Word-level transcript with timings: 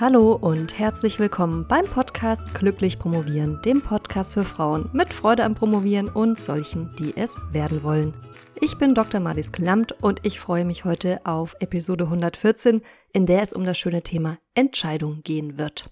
Hallo 0.00 0.34
und 0.34 0.78
herzlich 0.78 1.18
willkommen 1.18 1.66
beim 1.66 1.84
Podcast 1.84 2.54
Glücklich 2.54 3.00
Promovieren, 3.00 3.60
dem 3.62 3.82
Podcast 3.82 4.34
für 4.34 4.44
Frauen 4.44 4.88
mit 4.92 5.12
Freude 5.12 5.42
am 5.42 5.56
Promovieren 5.56 6.08
und 6.08 6.38
solchen, 6.38 6.94
die 7.00 7.16
es 7.16 7.34
werden 7.50 7.82
wollen. 7.82 8.14
Ich 8.60 8.78
bin 8.78 8.94
Dr. 8.94 9.18
Marlies 9.18 9.50
Klamt 9.50 9.90
und 10.00 10.24
ich 10.24 10.38
freue 10.38 10.64
mich 10.64 10.84
heute 10.84 11.18
auf 11.26 11.56
Episode 11.58 12.04
114, 12.04 12.80
in 13.12 13.26
der 13.26 13.42
es 13.42 13.52
um 13.52 13.64
das 13.64 13.76
schöne 13.76 14.02
Thema 14.02 14.38
Entscheidung 14.54 15.22
gehen 15.24 15.58
wird. 15.58 15.90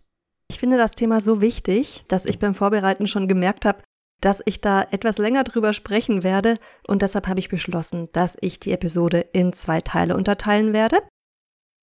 Ich 0.48 0.61
finde 0.61 0.77
das 0.77 0.93
Thema 0.93 1.20
so 1.20 1.41
wichtig, 1.41 2.04
dass 2.07 2.27
ich 2.27 2.38
beim 2.38 2.54
Vorbereiten 2.54 3.09
schon 3.09 3.27
gemerkt 3.27 3.64
habe, 3.64 3.82
dass 4.20 4.41
ich 4.45 4.61
da 4.61 4.82
etwas 4.82 5.18
länger 5.18 5.43
drüber 5.43 5.73
sprechen 5.73 6.23
werde 6.23 6.59
und 6.86 7.02
deshalb 7.02 7.27
habe 7.27 7.41
ich 7.41 7.48
beschlossen, 7.48 8.09
dass 8.12 8.36
ich 8.41 8.61
die 8.61 8.70
Episode 8.70 9.18
in 9.32 9.52
zwei 9.52 9.80
Teile 9.80 10.16
unterteilen 10.16 10.73
werde. 10.73 10.98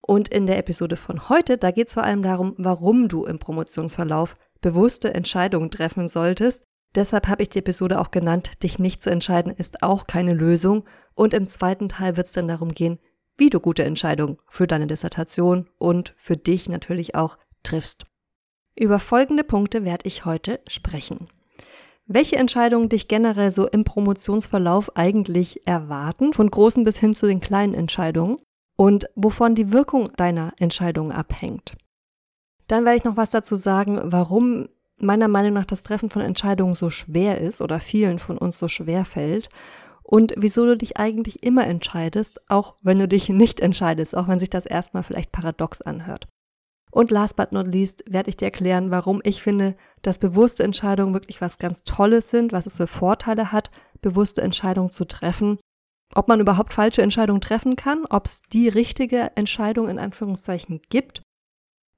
Und 0.05 0.27
in 0.27 0.47
der 0.47 0.57
Episode 0.57 0.97
von 0.97 1.29
heute, 1.29 1.57
da 1.57 1.71
geht 1.71 1.87
es 1.87 1.93
vor 1.93 2.03
allem 2.03 2.23
darum, 2.23 2.55
warum 2.57 3.07
du 3.07 3.23
im 3.25 3.39
Promotionsverlauf 3.39 4.35
bewusste 4.59 5.13
Entscheidungen 5.13 5.71
treffen 5.71 6.09
solltest. 6.09 6.65
Deshalb 6.93 7.27
habe 7.27 7.41
ich 7.41 7.49
die 7.49 7.59
Episode 7.59 7.99
auch 7.99 8.11
genannt, 8.11 8.51
dich 8.63 8.79
nicht 8.79 9.01
zu 9.01 9.09
entscheiden 9.09 9.53
ist 9.55 9.81
auch 9.81 10.05
keine 10.05 10.33
Lösung. 10.33 10.83
Und 11.15 11.33
im 11.33 11.47
zweiten 11.47 11.87
Teil 11.87 12.17
wird 12.17 12.27
es 12.27 12.33
dann 12.33 12.49
darum 12.49 12.69
gehen, 12.69 12.99
wie 13.37 13.49
du 13.49 13.61
gute 13.61 13.83
Entscheidungen 13.83 14.37
für 14.49 14.67
deine 14.67 14.87
Dissertation 14.87 15.69
und 15.77 16.13
für 16.17 16.35
dich 16.35 16.67
natürlich 16.67 17.15
auch 17.15 17.37
triffst. 17.63 18.03
Über 18.75 18.99
folgende 18.99 19.45
Punkte 19.45 19.85
werde 19.85 20.05
ich 20.05 20.25
heute 20.25 20.59
sprechen. 20.67 21.29
Welche 22.05 22.35
Entscheidungen 22.35 22.89
dich 22.89 23.07
generell 23.07 23.51
so 23.51 23.67
im 23.69 23.85
Promotionsverlauf 23.85 24.97
eigentlich 24.97 25.65
erwarten, 25.65 26.33
von 26.33 26.51
großen 26.51 26.83
bis 26.83 26.97
hin 26.97 27.13
zu 27.13 27.25
den 27.25 27.39
kleinen 27.39 27.73
Entscheidungen? 27.73 28.37
Und 28.83 29.09
wovon 29.15 29.55
die 29.55 29.71
Wirkung 29.71 30.11
deiner 30.17 30.51
Entscheidung 30.57 31.13
abhängt. 31.13 31.77
Dann 32.67 32.83
werde 32.83 32.97
ich 32.97 33.05
noch 33.05 33.15
was 33.15 33.29
dazu 33.29 33.55
sagen, 33.55 33.97
warum 34.03 34.67
meiner 34.97 35.29
Meinung 35.29 35.53
nach 35.53 35.63
das 35.63 35.83
Treffen 35.83 36.09
von 36.09 36.21
Entscheidungen 36.21 36.75
so 36.75 36.89
schwer 36.89 37.39
ist 37.39 37.61
oder 37.61 37.79
vielen 37.79 38.19
von 38.19 38.37
uns 38.37 38.57
so 38.57 38.67
schwer 38.67 39.05
fällt 39.05 39.47
und 40.03 40.33
wieso 40.35 40.65
du 40.65 40.75
dich 40.75 40.97
eigentlich 40.97 41.43
immer 41.43 41.65
entscheidest, 41.65 42.41
auch 42.49 42.75
wenn 42.83 42.99
du 42.99 43.07
dich 43.07 43.29
nicht 43.29 43.61
entscheidest, 43.61 44.17
auch 44.17 44.27
wenn 44.27 44.39
sich 44.39 44.49
das 44.49 44.65
erstmal 44.65 45.03
vielleicht 45.03 45.31
paradox 45.31 45.81
anhört. 45.81 46.27
Und 46.91 47.09
last 47.09 47.37
but 47.37 47.53
not 47.53 47.67
least 47.67 48.03
werde 48.05 48.31
ich 48.31 48.35
dir 48.35 48.45
erklären, 48.45 48.91
warum 48.91 49.21
ich 49.23 49.41
finde, 49.41 49.77
dass 50.01 50.19
bewusste 50.19 50.65
Entscheidungen 50.65 51.13
wirklich 51.13 51.39
was 51.39 51.57
ganz 51.57 51.85
Tolles 51.85 52.29
sind, 52.29 52.51
was 52.51 52.65
es 52.65 52.75
für 52.75 52.87
Vorteile 52.87 53.53
hat, 53.53 53.71
bewusste 54.01 54.41
Entscheidungen 54.41 54.89
zu 54.89 55.05
treffen 55.05 55.57
ob 56.15 56.27
man 56.27 56.39
überhaupt 56.39 56.73
falsche 56.73 57.01
Entscheidungen 57.01 57.41
treffen 57.41 57.75
kann, 57.75 58.05
ob 58.09 58.25
es 58.25 58.41
die 58.51 58.69
richtige 58.69 59.31
Entscheidung 59.35 59.89
in 59.89 59.99
Anführungszeichen 59.99 60.81
gibt. 60.89 61.21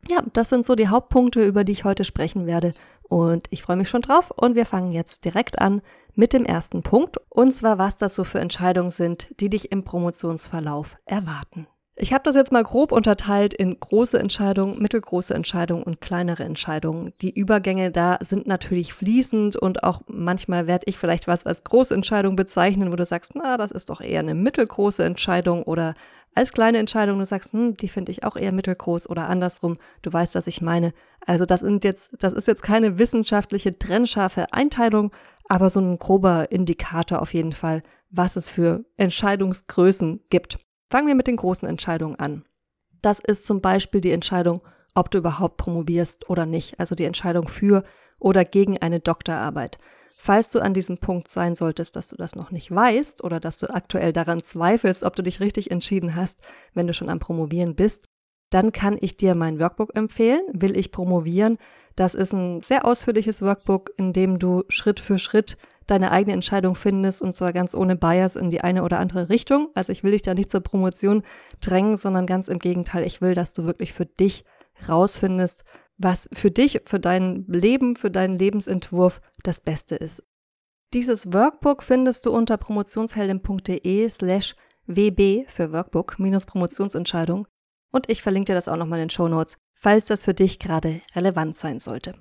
Ja, 0.07 0.23
das 0.33 0.49
sind 0.49 0.65
so 0.65 0.75
die 0.75 0.87
Hauptpunkte, 0.87 1.43
über 1.43 1.63
die 1.63 1.71
ich 1.71 1.83
heute 1.83 2.03
sprechen 2.03 2.45
werde. 2.45 2.73
Und 3.01 3.47
ich 3.49 3.63
freue 3.63 3.77
mich 3.77 3.89
schon 3.89 4.01
drauf. 4.01 4.31
Und 4.31 4.55
wir 4.55 4.65
fangen 4.65 4.91
jetzt 4.91 5.25
direkt 5.25 5.59
an 5.59 5.81
mit 6.13 6.33
dem 6.33 6.45
ersten 6.45 6.83
Punkt. 6.83 7.17
Und 7.29 7.53
zwar, 7.53 7.77
was 7.77 7.97
das 7.97 8.15
so 8.15 8.23
für 8.23 8.39
Entscheidungen 8.39 8.91
sind, 8.91 9.27
die 9.39 9.49
dich 9.49 9.71
im 9.71 9.83
Promotionsverlauf 9.83 10.97
erwarten. 11.05 11.67
Ich 11.97 12.11
habe 12.11 12.23
das 12.23 12.35
jetzt 12.35 12.51
mal 12.51 12.63
grob 12.63 12.91
unterteilt 12.91 13.53
in 13.53 13.79
große 13.79 14.19
Entscheidungen, 14.19 14.81
mittelgroße 14.81 15.33
Entscheidungen 15.33 15.83
und 15.83 16.01
kleinere 16.01 16.43
Entscheidungen. 16.43 17.13
Die 17.21 17.33
Übergänge 17.33 17.89
da 17.89 18.17
sind 18.19 18.47
natürlich 18.47 18.93
fließend 18.93 19.55
und 19.55 19.85
auch 19.85 20.01
manchmal 20.07 20.67
werde 20.67 20.87
ich 20.87 20.97
vielleicht 20.97 21.25
was 21.25 21.45
als 21.45 21.63
große 21.63 21.95
Entscheidung 21.95 22.35
bezeichnen, 22.35 22.91
wo 22.91 22.97
du 22.97 23.05
sagst, 23.05 23.31
na, 23.35 23.55
das 23.55 23.71
ist 23.71 23.89
doch 23.89 24.01
eher 24.01 24.19
eine 24.19 24.35
mittelgroße 24.35 25.05
Entscheidung 25.05 25.63
oder 25.63 25.93
als 26.33 26.51
kleine 26.51 26.79
Entscheidung, 26.79 27.19
du 27.19 27.23
sagst, 27.23 27.53
hm, 27.53 27.77
die 27.77 27.87
finde 27.87 28.11
ich 28.11 28.25
auch 28.25 28.35
eher 28.35 28.51
mittelgroß 28.51 29.09
oder 29.09 29.29
andersrum. 29.29 29.77
Du 30.01 30.11
weißt, 30.11 30.35
was 30.35 30.47
ich 30.47 30.61
meine. 30.61 30.91
Also 31.25 31.45
das 31.45 31.61
sind 31.61 31.85
jetzt, 31.85 32.17
das 32.19 32.33
ist 32.33 32.49
jetzt 32.49 32.61
keine 32.61 32.99
wissenschaftliche 32.99 33.79
trennscharfe 33.79 34.47
Einteilung, 34.51 35.13
aber 35.47 35.69
so 35.69 35.79
ein 35.79 35.97
grober 35.97 36.51
Indikator 36.51 37.21
auf 37.21 37.33
jeden 37.33 37.53
Fall, 37.53 37.83
was 38.09 38.35
es 38.35 38.49
für 38.49 38.83
Entscheidungsgrößen 38.97 40.25
gibt. 40.29 40.57
Fangen 40.89 41.07
wir 41.07 41.15
mit 41.15 41.27
den 41.27 41.37
großen 41.37 41.67
Entscheidungen 41.67 42.15
an. 42.17 42.45
Das 43.01 43.19
ist 43.19 43.45
zum 43.45 43.61
Beispiel 43.61 44.01
die 44.01 44.11
Entscheidung, 44.11 44.61
ob 44.93 45.11
du 45.11 45.17
überhaupt 45.17 45.57
promovierst 45.57 46.29
oder 46.29 46.45
nicht, 46.45 46.79
also 46.79 46.95
die 46.95 47.03
Entscheidung 47.03 47.47
für 47.47 47.83
oder 48.19 48.45
gegen 48.45 48.77
eine 48.77 48.99
Doktorarbeit. 48.99 49.77
Falls 50.17 50.49
du 50.49 50.59
an 50.59 50.73
diesem 50.73 50.97
Punkt 50.97 51.27
sein 51.27 51.55
solltest, 51.55 51.95
dass 51.95 52.07
du 52.07 52.15
das 52.15 52.35
noch 52.35 52.49
nicht 52.49 52.73
weißt 52.73 53.23
oder 53.23 53.39
dass 53.39 53.59
du 53.59 53.69
aktuell 53.69 54.13
daran 54.13 54.41
zweifelst, 54.41 55.03
ob 55.03 55.15
du 55.15 55.21
dich 55.21 55.39
richtig 55.39 55.69
entschieden 55.69 56.15
hast, 56.15 56.41
wenn 56.73 56.87
du 56.87 56.93
schon 56.93 57.09
am 57.09 57.19
Promovieren 57.19 57.75
bist, 57.75 58.05
dann 58.49 58.71
kann 58.71 58.97
ich 59.01 59.17
dir 59.17 59.35
mein 59.35 59.59
Workbook 59.59 59.95
empfehlen. 59.95 60.41
Will 60.53 60.77
ich 60.77 60.91
promovieren? 60.91 61.57
Das 61.95 62.15
ist 62.15 62.33
ein 62.33 62.61
sehr 62.61 62.85
ausführliches 62.85 63.41
Workbook, 63.41 63.91
in 63.97 64.13
dem 64.13 64.39
du 64.39 64.63
Schritt 64.69 64.99
für 64.99 65.19
Schritt 65.19 65.57
deine 65.87 66.11
eigene 66.11 66.33
Entscheidung 66.33 66.75
findest 66.75 67.21
und 67.21 67.35
zwar 67.35 67.53
ganz 67.53 67.75
ohne 67.75 67.95
Bias 67.95 68.35
in 68.35 68.49
die 68.49 68.61
eine 68.61 68.83
oder 68.83 68.99
andere 68.99 69.29
Richtung. 69.29 69.69
Also 69.75 69.91
ich 69.91 70.03
will 70.03 70.11
dich 70.11 70.21
da 70.21 70.33
nicht 70.33 70.51
zur 70.51 70.61
Promotion 70.61 71.23
drängen, 71.61 71.97
sondern 71.97 72.25
ganz 72.25 72.47
im 72.47 72.59
Gegenteil, 72.59 73.05
ich 73.05 73.21
will, 73.21 73.35
dass 73.35 73.53
du 73.53 73.65
wirklich 73.65 73.93
für 73.93 74.05
dich 74.05 74.45
rausfindest, 74.87 75.63
was 75.97 76.27
für 76.33 76.51
dich, 76.51 76.81
für 76.85 76.99
dein 76.99 77.45
Leben, 77.47 77.95
für 77.95 78.11
deinen 78.11 78.37
Lebensentwurf 78.37 79.21
das 79.43 79.61
Beste 79.61 79.95
ist. 79.95 80.23
Dieses 80.93 81.33
Workbook 81.33 81.83
findest 81.83 82.25
du 82.25 82.31
unter 82.31 82.57
promotionsheldin.de 82.57 84.09
slash 84.09 84.55
wb 84.87 85.45
für 85.47 85.71
Workbook 85.71 86.19
minus 86.19 86.45
Promotionsentscheidung 86.45 87.47
und 87.91 88.09
ich 88.09 88.21
verlinke 88.21 88.51
dir 88.51 88.55
das 88.55 88.67
auch 88.67 88.77
nochmal 88.77 88.99
in 88.99 89.05
den 89.05 89.09
Show 89.09 89.27
Notes, 89.27 89.57
falls 89.73 90.05
das 90.05 90.25
für 90.25 90.33
dich 90.33 90.59
gerade 90.59 91.01
relevant 91.15 91.57
sein 91.57 91.79
sollte. 91.79 92.13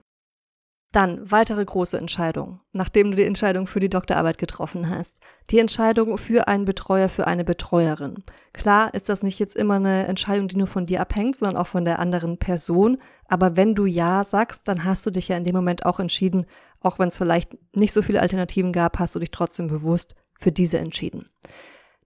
Dann 0.94 1.28
weitere 1.28 1.64
große 1.64 1.98
Entscheidung, 1.98 2.60
nachdem 2.70 3.10
du 3.10 3.16
die 3.16 3.24
Entscheidung 3.24 3.66
für 3.66 3.80
die 3.80 3.88
Doktorarbeit 3.88 4.38
getroffen 4.38 4.88
hast. 4.88 5.18
Die 5.50 5.58
Entscheidung 5.58 6.18
für 6.18 6.46
einen 6.46 6.64
Betreuer, 6.64 7.08
für 7.08 7.26
eine 7.26 7.42
Betreuerin. 7.42 8.22
Klar 8.52 8.94
ist 8.94 9.08
das 9.08 9.24
nicht 9.24 9.40
jetzt 9.40 9.56
immer 9.56 9.74
eine 9.74 10.06
Entscheidung, 10.06 10.46
die 10.46 10.56
nur 10.56 10.68
von 10.68 10.86
dir 10.86 11.00
abhängt, 11.00 11.34
sondern 11.34 11.60
auch 11.60 11.66
von 11.66 11.84
der 11.84 11.98
anderen 11.98 12.38
Person. 12.38 12.96
Aber 13.26 13.56
wenn 13.56 13.74
du 13.74 13.86
Ja 13.86 14.22
sagst, 14.22 14.68
dann 14.68 14.84
hast 14.84 15.04
du 15.04 15.10
dich 15.10 15.26
ja 15.26 15.36
in 15.36 15.42
dem 15.42 15.56
Moment 15.56 15.84
auch 15.84 15.98
entschieden, 15.98 16.46
auch 16.80 17.00
wenn 17.00 17.08
es 17.08 17.18
vielleicht 17.18 17.56
nicht 17.74 17.92
so 17.92 18.00
viele 18.00 18.20
Alternativen 18.20 18.72
gab, 18.72 19.00
hast 19.00 19.16
du 19.16 19.18
dich 19.18 19.32
trotzdem 19.32 19.66
bewusst 19.66 20.14
für 20.38 20.52
diese 20.52 20.78
entschieden. 20.78 21.28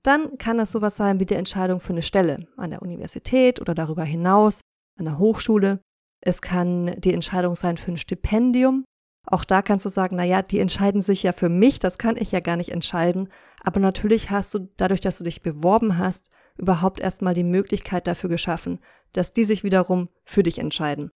Dann 0.02 0.38
kann 0.38 0.56
das 0.56 0.72
sowas 0.72 0.96
sein 0.96 1.20
wie 1.20 1.26
die 1.26 1.34
Entscheidung 1.34 1.80
für 1.80 1.92
eine 1.92 2.00
Stelle 2.00 2.46
an 2.56 2.70
der 2.70 2.80
Universität 2.80 3.60
oder 3.60 3.74
darüber 3.74 4.04
hinaus, 4.04 4.62
an 4.96 5.04
der 5.04 5.18
Hochschule. 5.18 5.80
Es 6.20 6.42
kann 6.42 6.94
die 6.98 7.14
Entscheidung 7.14 7.54
sein 7.54 7.76
für 7.76 7.92
ein 7.92 7.96
Stipendium. 7.96 8.84
Auch 9.26 9.44
da 9.44 9.62
kannst 9.62 9.84
du 9.84 9.90
sagen, 9.90 10.16
na 10.16 10.24
ja, 10.24 10.42
die 10.42 10.58
entscheiden 10.58 11.02
sich 11.02 11.22
ja 11.22 11.32
für 11.32 11.48
mich, 11.48 11.78
das 11.78 11.98
kann 11.98 12.16
ich 12.16 12.32
ja 12.32 12.40
gar 12.40 12.56
nicht 12.56 12.70
entscheiden. 12.70 13.28
Aber 13.62 13.78
natürlich 13.80 14.30
hast 14.30 14.54
du 14.54 14.70
dadurch, 14.76 15.00
dass 15.00 15.18
du 15.18 15.24
dich 15.24 15.42
beworben 15.42 15.98
hast, 15.98 16.30
überhaupt 16.56 17.00
erstmal 17.00 17.34
die 17.34 17.44
Möglichkeit 17.44 18.06
dafür 18.06 18.30
geschaffen, 18.30 18.80
dass 19.12 19.32
die 19.32 19.44
sich 19.44 19.64
wiederum 19.64 20.08
für 20.24 20.42
dich 20.42 20.58
entscheiden. 20.58 21.10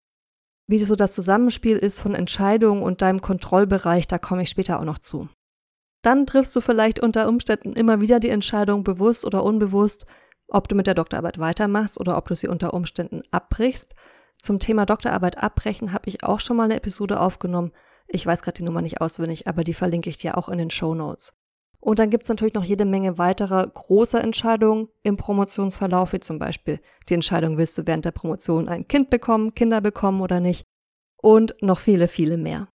Wie 0.69 0.83
so 0.85 0.95
das 0.95 1.13
Zusammenspiel 1.13 1.77
ist 1.77 1.99
von 1.99 2.15
Entscheidungen 2.15 2.83
und 2.83 3.03
deinem 3.03 3.21
Kontrollbereich, 3.21 4.07
da 4.07 4.19
komme 4.19 4.43
ich 4.43 4.51
später 4.51 4.79
auch 4.79 4.85
noch 4.85 4.99
zu. 4.99 5.29
Dann 6.03 6.27
triffst 6.27 6.55
du 6.57 6.61
vielleicht 6.61 7.01
unter 7.01 7.29
Umständen 7.29 7.73
immer 7.73 8.01
wieder 8.01 8.21
die 8.21 8.31
Entscheidung, 8.31 8.85
bewusst 8.85 9.25
oder 9.25 9.45
unbewusst, 9.45 10.07
ob 10.49 10.69
du 10.69 10.75
mit 10.75 10.87
der 10.87 10.95
Doktorarbeit 10.95 11.39
weitermachst 11.39 11.99
oder 11.99 12.17
ob 12.17 12.27
du 12.27 12.37
sie 12.37 12.49
unter 12.49 12.75
Umständen 12.75 13.23
abbrichst. 13.31 13.95
Zum 14.43 14.59
Thema 14.59 14.87
Doktorarbeit 14.87 15.39
abbrechen 15.39 15.93
habe 15.93 16.09
ich 16.09 16.25
auch 16.25 16.41
schon 16.41 16.57
mal 16.57 16.65
eine 16.65 16.75
Episode 16.75 17.21
aufgenommen. 17.21 17.71
Ich 18.09 18.27
weiß 18.27 18.43
gerade 18.43 18.59
die 18.59 18.65
Nummer 18.65 18.83
nicht 18.83 19.01
auswendig, 19.01 19.47
aber 19.47 19.63
die 19.63 19.73
verlinke 19.73 20.11
ich 20.11 20.19
dir 20.19 20.37
auch 20.37 20.49
in 20.49 20.59
den 20.59 20.71
Show 20.71 20.97
Notes. 20.97 21.33
Und 21.79 22.01
dann 22.01 22.11
gibt 22.11 22.25
es 22.25 22.29
natürlich 22.29 22.55
noch 22.55 22.65
jede 22.65 22.85
Menge 22.85 23.19
weiterer 23.19 23.65
großer 23.67 24.23
Entscheidungen 24.23 24.89
im 25.05 25.17
Promotionsverlauf, 25.17 26.13
wie 26.13 26.21
zum 26.21 26.41
Beispiel 26.41 26.81
die 27.09 27.15
Entscheidung, 27.15 27.57
willst 27.57 27.79
du 27.79 27.87
während 27.87 28.05
der 28.05 28.11
Promotion 28.11 28.69
ein 28.69 28.87
Kind 28.89 29.11
bekommen, 29.11 29.55
Kinder 29.55 29.81
bekommen 29.81 30.21
oder 30.21 30.41
nicht. 30.41 30.65
Und 31.17 31.55
noch 31.61 31.79
viele, 31.79 32.09
viele 32.09 32.37
mehr. 32.37 32.69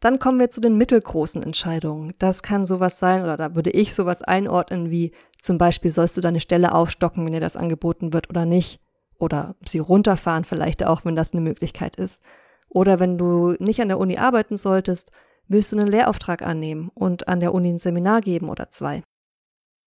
Dann 0.00 0.18
kommen 0.18 0.40
wir 0.40 0.50
zu 0.50 0.60
den 0.60 0.76
mittelgroßen 0.76 1.42
Entscheidungen. 1.42 2.14
Das 2.18 2.42
kann 2.42 2.66
sowas 2.66 2.98
sein, 2.98 3.22
oder 3.22 3.36
da 3.36 3.54
würde 3.54 3.70
ich 3.70 3.94
sowas 3.94 4.22
einordnen 4.22 4.90
wie 4.90 5.12
zum 5.40 5.56
Beispiel, 5.56 5.92
sollst 5.92 6.16
du 6.16 6.20
deine 6.20 6.40
Stelle 6.40 6.74
aufstocken, 6.74 7.24
wenn 7.24 7.32
dir 7.32 7.40
das 7.40 7.56
angeboten 7.56 8.12
wird 8.12 8.28
oder 8.28 8.44
nicht? 8.44 8.80
Oder 9.18 9.56
sie 9.64 9.78
runterfahren 9.78 10.44
vielleicht 10.44 10.84
auch, 10.84 11.04
wenn 11.04 11.14
das 11.14 11.32
eine 11.32 11.42
Möglichkeit 11.42 11.96
ist. 11.96 12.22
Oder 12.68 13.00
wenn 13.00 13.18
du 13.18 13.54
nicht 13.58 13.80
an 13.80 13.88
der 13.88 13.98
Uni 13.98 14.18
arbeiten 14.18 14.56
solltest, 14.56 15.10
willst 15.48 15.72
du 15.72 15.78
einen 15.78 15.88
Lehrauftrag 15.88 16.42
annehmen 16.42 16.90
und 16.94 17.28
an 17.28 17.40
der 17.40 17.54
Uni 17.54 17.70
ein 17.70 17.78
Seminar 17.78 18.20
geben 18.20 18.48
oder 18.48 18.68
zwei. 18.70 19.02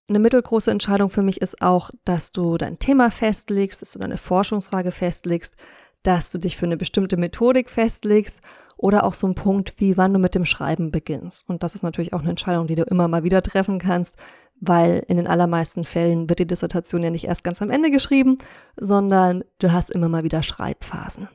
Eine 0.07 0.19
mittelgroße 0.19 0.71
Entscheidung 0.71 1.09
für 1.09 1.21
mich 1.21 1.39
ist 1.41 1.61
auch, 1.61 1.91
dass 2.03 2.31
du 2.31 2.57
dein 2.57 2.79
Thema 2.79 3.11
festlegst, 3.11 3.81
dass 3.81 3.91
du 3.91 3.99
deine 3.99 4.17
Forschungsfrage 4.17 4.91
festlegst, 4.91 5.55
dass 6.01 6.31
du 6.31 6.39
dich 6.39 6.57
für 6.57 6.65
eine 6.65 6.77
bestimmte 6.77 7.17
Methodik 7.17 7.69
festlegst 7.69 8.41
oder 8.77 9.03
auch 9.03 9.13
so 9.13 9.27
ein 9.27 9.35
Punkt, 9.35 9.73
wie 9.77 9.97
wann 9.97 10.13
du 10.13 10.19
mit 10.19 10.33
dem 10.33 10.45
Schreiben 10.45 10.89
beginnst. 10.89 11.49
Und 11.49 11.61
das 11.61 11.75
ist 11.75 11.83
natürlich 11.83 12.13
auch 12.13 12.21
eine 12.21 12.29
Entscheidung, 12.29 12.65
die 12.67 12.75
du 12.75 12.83
immer 12.83 13.07
mal 13.07 13.23
wieder 13.23 13.43
treffen 13.43 13.77
kannst, 13.77 14.17
weil 14.61 15.03
in 15.07 15.17
den 15.17 15.27
allermeisten 15.27 15.83
Fällen 15.83 16.29
wird 16.29 16.39
die 16.39 16.47
Dissertation 16.47 17.03
ja 17.03 17.09
nicht 17.09 17.25
erst 17.25 17.43
ganz 17.43 17.61
am 17.61 17.69
Ende 17.69 17.91
geschrieben, 17.91 18.37
sondern 18.75 19.43
du 19.59 19.71
hast 19.71 19.91
immer 19.91 20.09
mal 20.09 20.23
wieder 20.23 20.43
Schreibphasen. 20.43 21.29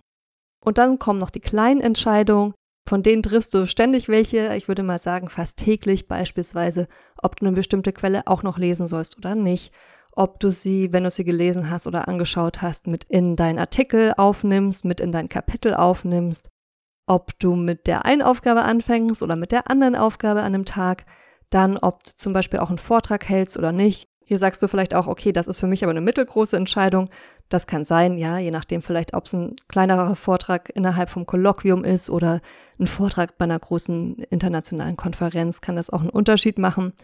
Und 0.65 0.79
dann 0.79 0.99
kommen 0.99 1.19
noch 1.19 1.31
die 1.31 1.41
kleinen 1.41 1.81
Entscheidungen, 1.81 2.55
von 2.88 3.03
denen 3.03 3.23
triffst 3.23 3.55
du 3.55 3.67
ständig 3.67 4.09
welche, 4.09 4.55
ich 4.56 4.69
würde 4.69 4.82
mal 4.82 4.99
sagen 4.99 5.29
fast 5.29 5.59
täglich 5.59 6.06
beispielsweise, 6.06 6.87
ob 7.23 7.37
du 7.37 7.47
eine 7.47 7.55
bestimmte 7.55 7.93
Quelle 7.93 8.26
auch 8.26 8.43
noch 8.43 8.59
lesen 8.59 8.87
sollst 8.87 9.17
oder 9.17 9.35
nicht, 9.35 9.73
ob 10.12 10.38
du 10.41 10.50
sie, 10.50 10.93
wenn 10.93 11.05
du 11.05 11.11
sie 11.11 11.25
gelesen 11.25 11.70
hast 11.70 11.87
oder 11.87 12.09
angeschaut 12.09 12.62
hast, 12.62 12.87
mit 12.87 13.05
in 13.05 13.37
deinen 13.37 13.59
Artikel 13.59 14.12
aufnimmst, 14.17 14.85
mit 14.85 15.00
in 15.00 15.12
dein 15.12 15.29
Kapitel 15.29 15.75
aufnimmst, 15.75 16.49
ob 17.06 17.38
du 17.38 17.56
mit 17.56 17.87
der 17.87 18.05
einen 18.05 18.23
Aufgabe 18.23 18.62
anfängst 18.62 19.23
oder 19.23 19.37
mit 19.37 19.50
der 19.50 19.70
anderen 19.70 19.97
Aufgabe 19.97 20.41
an 20.41 20.55
einem 20.55 20.65
Tag, 20.65 21.06
dann 21.55 21.79
ob 21.79 22.03
du 22.03 22.11
zum 22.17 22.33
Beispiel 22.33 22.59
auch 22.59 22.69
einen 22.69 22.79
Vortrag 22.79 23.29
hältst 23.29 23.56
oder 23.56 23.71
nicht. 23.71 24.09
Hier 24.27 24.39
sagst 24.39 24.62
du 24.62 24.69
vielleicht 24.69 24.95
auch, 24.95 25.06
okay, 25.06 25.33
das 25.33 25.47
ist 25.47 25.61
für 25.61 25.67
mich 25.67 25.85
aber 25.85 25.91
eine 25.91 26.01
mittelgroße 26.01 26.56
Entscheidung. 26.56 27.11
Das 27.49 27.67
kann 27.67 27.85
sein, 27.85 28.17
ja, 28.17 28.39
je 28.39 28.51
nachdem 28.51 28.83
vielleicht, 28.83 29.15
ob 29.15 29.27
es 29.27 29.35
ein 29.35 29.55
kleinerer 29.69 30.17
Vortrag 30.17 30.71
innerhalb 30.75 31.11
vom 31.11 31.27
Kolloquium 31.27 31.85
ist 31.85 32.11
oder 32.11 32.41
ein 32.81 32.87
Vortrag 32.87 33.39
bei 33.39 33.45
einer 33.45 33.59
großen 33.59 34.17
internationalen 34.31 34.97
Konferenz, 34.97 35.61
kann 35.61 35.77
das 35.77 35.91
auch 35.91 36.01
einen 36.01 36.11
Unterschied 36.11 36.59
machen. 36.59 36.95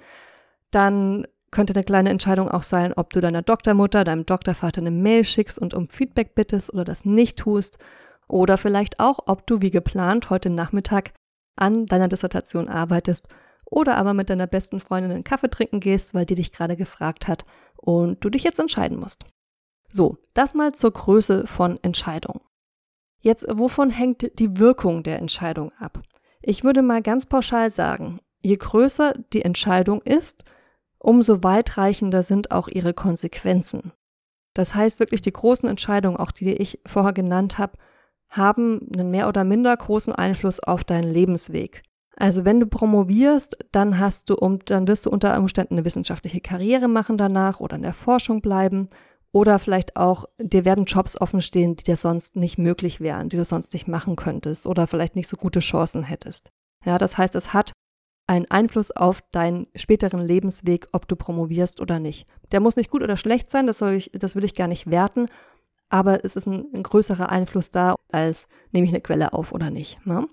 Dann 0.71 1.27
könnte 1.53 1.75
eine 1.75 1.85
kleine 1.85 2.11
Entscheidung 2.11 2.49
auch 2.49 2.63
sein, 2.63 2.93
ob 2.95 3.13
du 3.13 3.21
deiner 3.21 3.43
Doktormutter, 3.43 4.03
deinem 4.03 4.25
Doktorvater 4.25 4.81
eine 4.81 4.91
Mail 4.91 5.25
schickst 5.25 5.59
und 5.59 5.75
um 5.75 5.89
Feedback 5.89 6.35
bittest 6.35 6.73
oder 6.73 6.85
das 6.85 7.05
nicht 7.05 7.39
tust. 7.39 7.79
Oder 8.27 8.57
vielleicht 8.57 8.99
auch, 8.99 9.19
ob 9.27 9.47
du 9.47 9.61
wie 9.61 9.71
geplant 9.71 10.31
heute 10.31 10.51
Nachmittag 10.51 11.13
an 11.57 11.87
deiner 11.87 12.09
Dissertation 12.09 12.69
arbeitest 12.69 13.29
oder 13.71 13.97
aber 13.97 14.15
mit 14.15 14.29
deiner 14.29 14.47
besten 14.47 14.81
Freundin 14.81 15.13
einen 15.13 15.25
Kaffee 15.25 15.49
trinken 15.49 15.81
gehst, 15.81 16.13
weil 16.13 16.27
die 16.27 16.35
dich 16.35 16.53
gerade 16.53 16.77
gefragt 16.77 17.29
hat 17.29 17.45
und 17.77 18.23
du 18.25 18.29
dich 18.29 18.43
jetzt 18.43 18.59
entscheiden 18.59 18.99
musst. 18.99 19.25
So, 19.91 20.19
das 20.35 20.55
mal 20.55 20.73
zur 20.73 20.93
Größe 20.93 21.47
von 21.47 21.79
Entscheidungen. 21.83 22.41
Jetzt, 23.21 23.47
wovon 23.51 23.91
hängt 23.91 24.39
die 24.39 24.59
Wirkung 24.59 25.03
der 25.03 25.19
Entscheidung 25.19 25.73
ab? 25.79 26.03
Ich 26.43 26.65
würde 26.65 26.83
mal 26.83 27.03
ganz 27.03 27.27
pauschal 27.27 27.71
sagen, 27.71 28.21
je 28.41 28.57
größer 28.57 29.15
die 29.33 29.43
Entscheidung 29.43 30.01
ist, 30.03 30.45
umso 30.99 31.43
weitreichender 31.43 32.23
sind 32.23 32.51
auch 32.51 32.69
ihre 32.69 32.95
Konsequenzen. 32.95 33.93
Das 34.55 34.75
heißt 34.75 35.01
wirklich, 35.01 35.23
die 35.23 35.33
großen 35.33 35.69
Entscheidungen, 35.69 36.17
auch 36.17 36.31
die, 36.31 36.45
die 36.47 36.57
ich 36.57 36.81
vorher 36.87 37.13
genannt 37.13 37.59
habe, 37.59 37.79
haben 38.29 38.89
einen 38.95 39.11
mehr 39.11 39.29
oder 39.29 39.45
minder 39.45 39.77
großen 39.77 40.15
Einfluss 40.15 40.61
auf 40.61 40.85
deinen 40.85 41.13
Lebensweg. 41.13 41.83
Also 42.17 42.45
wenn 42.45 42.61
du 42.61 42.67
promovierst, 42.67 43.57
dann 43.73 43.99
hast 43.99 44.31
du 44.31 44.35
um, 44.35 44.59
dann 44.65 44.89
wirst 44.89 45.07
du 45.07 45.11
unter 45.11 45.39
Umständen 45.39 45.75
eine 45.75 45.85
wissenschaftliche 45.85 46.41
Karriere 46.41 46.89
machen 46.89 47.17
danach 47.17 47.61
oder 47.61 47.77
in 47.77 47.83
der 47.83 47.95
Forschung 47.95 48.41
bleiben 48.41 48.91
oder 49.33 49.59
vielleicht 49.59 49.97
auch 49.97 50.25
dir 50.39 50.65
werden 50.65 50.85
Jobs 50.87 51.21
offenstehen, 51.21 51.77
die 51.77 51.85
dir 51.85 51.97
sonst 51.97 52.37
nicht 52.37 52.59
möglich 52.59 53.01
wären, 53.01 53.29
die 53.29 53.37
du 53.37 53.45
sonst 53.45 53.73
nicht 53.73 53.87
machen 53.87 54.17
könntest 54.17 54.67
oder 54.67 54.87
vielleicht 54.87 55.15
nicht 55.15 55.29
so 55.29 55.37
gute 55.37 55.61
Chancen 55.61 56.03
hättest. 56.03 56.51
Ja, 56.85 56.99
das 56.99 57.17
heißt, 57.17 57.35
es 57.37 57.53
hat 57.53 57.73
einen 58.27 58.51
Einfluss 58.51 58.91
auf 58.91 59.23
deinen 59.33 59.67
späteren 59.75 60.21
Lebensweg, 60.21 60.89
ob 60.93 61.09
du 61.09 61.17
promovierst 61.17 61.81
oder 61.81 61.99
nicht. 61.99 62.27
Der 62.53 62.61
muss 62.61 62.77
nicht 62.77 62.91
gut 62.91 63.03
oder 63.03 63.17
schlecht 63.17 63.51
sein, 63.51 63.67
das, 63.67 63.79
soll 63.79 63.93
ich, 63.93 64.11
das 64.15 64.37
will 64.37 64.45
ich 64.45 64.55
gar 64.55 64.69
nicht 64.69 64.91
werten, 64.91 65.27
aber 65.89 66.25
es 66.25 66.37
ist 66.37 66.47
ein, 66.47 66.67
ein 66.73 66.83
größerer 66.83 67.29
Einfluss 67.29 67.71
da, 67.71 67.97
als 68.11 68.47
nehme 68.73 68.87
ich 68.87 68.93
eine 68.93 69.01
Quelle 69.01 69.33
auf 69.33 69.53
oder 69.53 69.71
nicht. 69.71 70.05
Ne? 70.07 70.29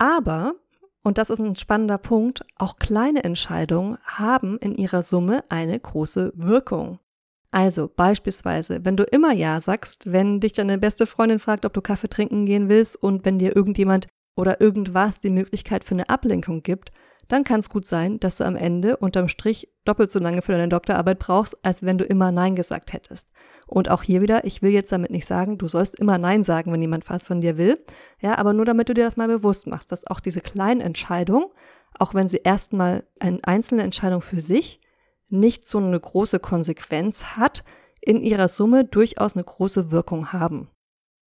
Aber, 0.00 0.54
und 1.02 1.18
das 1.18 1.28
ist 1.28 1.40
ein 1.40 1.56
spannender 1.56 1.98
Punkt, 1.98 2.42
auch 2.56 2.76
kleine 2.76 3.22
Entscheidungen 3.22 3.98
haben 4.02 4.56
in 4.58 4.74
ihrer 4.74 5.02
Summe 5.02 5.44
eine 5.50 5.78
große 5.78 6.32
Wirkung. 6.34 6.98
Also 7.50 7.90
beispielsweise, 7.94 8.84
wenn 8.84 8.96
du 8.96 9.04
immer 9.04 9.32
Ja 9.32 9.60
sagst, 9.60 10.10
wenn 10.10 10.40
dich 10.40 10.54
deine 10.54 10.78
beste 10.78 11.06
Freundin 11.06 11.38
fragt, 11.38 11.66
ob 11.66 11.74
du 11.74 11.82
Kaffee 11.82 12.08
trinken 12.08 12.46
gehen 12.46 12.70
willst 12.70 12.96
und 12.96 13.26
wenn 13.26 13.38
dir 13.38 13.54
irgendjemand 13.54 14.06
oder 14.36 14.62
irgendwas 14.62 15.20
die 15.20 15.30
Möglichkeit 15.30 15.84
für 15.84 15.94
eine 15.94 16.08
Ablenkung 16.08 16.62
gibt, 16.62 16.92
dann 17.30 17.44
kann 17.44 17.60
es 17.60 17.68
gut 17.68 17.86
sein, 17.86 18.18
dass 18.18 18.36
du 18.36 18.44
am 18.44 18.56
Ende 18.56 18.96
unterm 18.96 19.28
Strich 19.28 19.68
doppelt 19.84 20.10
so 20.10 20.18
lange 20.18 20.42
für 20.42 20.52
deine 20.52 20.68
Doktorarbeit 20.68 21.20
brauchst, 21.20 21.56
als 21.64 21.82
wenn 21.82 21.96
du 21.96 22.04
immer 22.04 22.32
Nein 22.32 22.56
gesagt 22.56 22.92
hättest. 22.92 23.28
Und 23.68 23.88
auch 23.88 24.02
hier 24.02 24.20
wieder, 24.20 24.44
ich 24.44 24.62
will 24.62 24.72
jetzt 24.72 24.90
damit 24.90 25.12
nicht 25.12 25.26
sagen, 25.26 25.56
du 25.56 25.68
sollst 25.68 25.94
immer 25.94 26.18
Nein 26.18 26.42
sagen, 26.42 26.72
wenn 26.72 26.82
jemand 26.82 27.08
was 27.08 27.28
von 27.28 27.40
dir 27.40 27.56
will. 27.56 27.78
Ja, 28.20 28.36
aber 28.36 28.52
nur 28.52 28.64
damit 28.64 28.88
du 28.88 28.94
dir 28.94 29.04
das 29.04 29.16
mal 29.16 29.28
bewusst 29.28 29.68
machst, 29.68 29.92
dass 29.92 30.08
auch 30.08 30.18
diese 30.18 30.40
kleinen 30.40 30.80
Entscheidungen, 30.80 31.46
auch 31.98 32.14
wenn 32.14 32.28
sie 32.28 32.40
erstmal 32.42 33.04
eine 33.20 33.38
einzelne 33.44 33.84
Entscheidung 33.84 34.22
für 34.22 34.40
sich 34.40 34.80
nicht 35.28 35.64
so 35.64 35.78
eine 35.78 36.00
große 36.00 36.40
Konsequenz 36.40 37.24
hat, 37.36 37.62
in 38.00 38.22
ihrer 38.22 38.48
Summe 38.48 38.84
durchaus 38.84 39.36
eine 39.36 39.44
große 39.44 39.92
Wirkung 39.92 40.32
haben. 40.32 40.68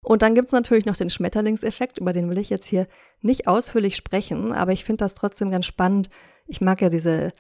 Und 0.02 0.22
dann 0.22 0.36
gibt's 0.36 0.54
natürlich 0.54 0.86
noch 0.86 0.96
den 0.96 1.10
Schmetterlingseffekt, 1.10 1.98
über 1.98 2.14
den 2.14 2.30
will 2.30 2.38
ich 2.38 2.50
jetzt 2.50 2.68
hier 2.68 2.88
nicht 3.22 3.48
ausführlich 3.48 3.96
sprechen, 3.96 4.54
aber 4.54 4.72
ich 4.72 4.86
finde 4.86 5.04
das 5.04 5.14
trotzdem 5.14 5.52
ganz 5.52 5.66
spannend. 5.66 6.10
Ich 6.48 6.62
mag 6.62 6.82
ja 6.82 6.90
diese 6.90 7.34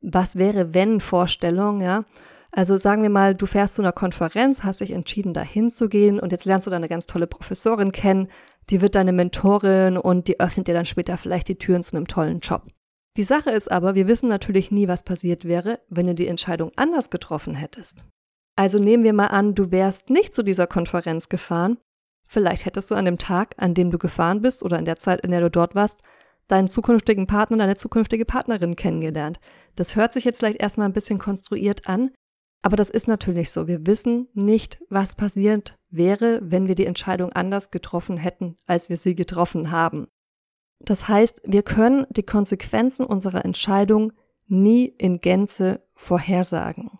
Was 0.00 0.36
wäre 0.36 0.74
wenn 0.74 1.00
Vorstellung, 1.00 1.80
ja. 1.80 2.04
Also 2.52 2.76
sagen 2.76 3.02
wir 3.02 3.10
mal, 3.10 3.34
du 3.34 3.46
fährst 3.46 3.74
zu 3.74 3.82
einer 3.82 3.90
Konferenz, 3.90 4.62
hast 4.62 4.80
dich 4.80 4.92
entschieden, 4.92 5.34
dahin 5.34 5.72
zu 5.72 5.88
gehen 5.88 6.20
und 6.20 6.30
jetzt 6.30 6.44
lernst 6.44 6.68
du 6.68 6.70
da 6.70 6.76
eine 6.76 6.88
ganz 6.88 7.06
tolle 7.06 7.26
Professorin 7.26 7.90
kennen, 7.90 8.28
die 8.70 8.80
wird 8.80 8.94
deine 8.94 9.12
Mentorin 9.12 9.96
und 9.96 10.28
die 10.28 10.38
öffnet 10.38 10.68
dir 10.68 10.74
dann 10.74 10.86
später 10.86 11.18
vielleicht 11.18 11.48
die 11.48 11.58
Türen 11.58 11.82
zu 11.82 11.96
einem 11.96 12.06
tollen 12.06 12.38
Job. 12.38 12.68
Die 13.16 13.24
Sache 13.24 13.50
ist 13.50 13.70
aber, 13.70 13.96
wir 13.96 14.06
wissen 14.06 14.28
natürlich 14.28 14.70
nie, 14.70 14.86
was 14.86 15.02
passiert 15.02 15.44
wäre, 15.44 15.80
wenn 15.88 16.06
du 16.06 16.14
die 16.14 16.28
Entscheidung 16.28 16.70
anders 16.76 17.10
getroffen 17.10 17.56
hättest. 17.56 18.04
Also 18.56 18.78
nehmen 18.78 19.02
wir 19.02 19.12
mal 19.12 19.26
an, 19.26 19.56
du 19.56 19.72
wärst 19.72 20.10
nicht 20.10 20.32
zu 20.32 20.44
dieser 20.44 20.68
Konferenz 20.68 21.28
gefahren 21.28 21.78
Vielleicht 22.34 22.66
hättest 22.66 22.90
du 22.90 22.96
an 22.96 23.04
dem 23.04 23.16
Tag, 23.16 23.54
an 23.58 23.74
dem 23.74 23.92
du 23.92 23.96
gefahren 23.96 24.42
bist 24.42 24.64
oder 24.64 24.76
in 24.76 24.84
der 24.84 24.96
Zeit, 24.96 25.20
in 25.20 25.30
der 25.30 25.40
du 25.40 25.50
dort 25.52 25.76
warst, 25.76 26.02
deinen 26.48 26.66
zukünftigen 26.66 27.28
Partner, 27.28 27.58
deine 27.58 27.76
zukünftige 27.76 28.24
Partnerin 28.24 28.74
kennengelernt. 28.74 29.38
Das 29.76 29.94
hört 29.94 30.12
sich 30.12 30.24
jetzt 30.24 30.40
vielleicht 30.40 30.60
erstmal 30.60 30.88
ein 30.88 30.92
bisschen 30.92 31.20
konstruiert 31.20 31.86
an, 31.86 32.10
aber 32.60 32.74
das 32.74 32.90
ist 32.90 33.06
natürlich 33.06 33.52
so. 33.52 33.68
Wir 33.68 33.86
wissen 33.86 34.26
nicht, 34.34 34.80
was 34.90 35.14
passiert 35.14 35.78
wäre, 35.90 36.40
wenn 36.42 36.66
wir 36.66 36.74
die 36.74 36.86
Entscheidung 36.86 37.32
anders 37.32 37.70
getroffen 37.70 38.16
hätten, 38.16 38.56
als 38.66 38.88
wir 38.88 38.96
sie 38.96 39.14
getroffen 39.14 39.70
haben. 39.70 40.08
Das 40.80 41.06
heißt, 41.06 41.40
wir 41.44 41.62
können 41.62 42.04
die 42.10 42.24
Konsequenzen 42.24 43.06
unserer 43.06 43.44
Entscheidung 43.44 44.12
nie 44.48 44.86
in 44.86 45.20
Gänze 45.20 45.86
vorhersagen. 45.94 46.90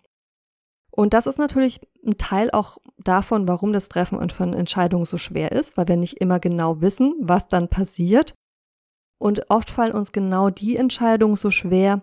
Und 0.96 1.12
das 1.12 1.26
ist 1.26 1.38
natürlich 1.38 1.81
ein 2.06 2.19
Teil 2.19 2.50
auch 2.52 2.79
davon, 2.99 3.49
warum 3.49 3.73
das 3.73 3.88
Treffen 3.88 4.31
von 4.31 4.55
Entscheidungen 4.55 5.05
so 5.05 5.19
schwer 5.19 5.51
ist, 5.51 5.77
weil 5.77 5.89
wir 5.89 5.96
nicht 5.96 6.20
immer 6.20 6.39
genau 6.39 6.81
wissen, 6.81 7.15
was 7.19 7.48
dann 7.48 7.69
passiert. 7.69 8.34
Und 9.19 9.51
oft 9.51 9.70
fallen 9.70 9.93
uns 9.93 10.13
genau 10.13 10.51
die 10.51 10.77
Entscheidungen 10.77 11.34
so 11.34 11.51
schwer, 11.51 12.03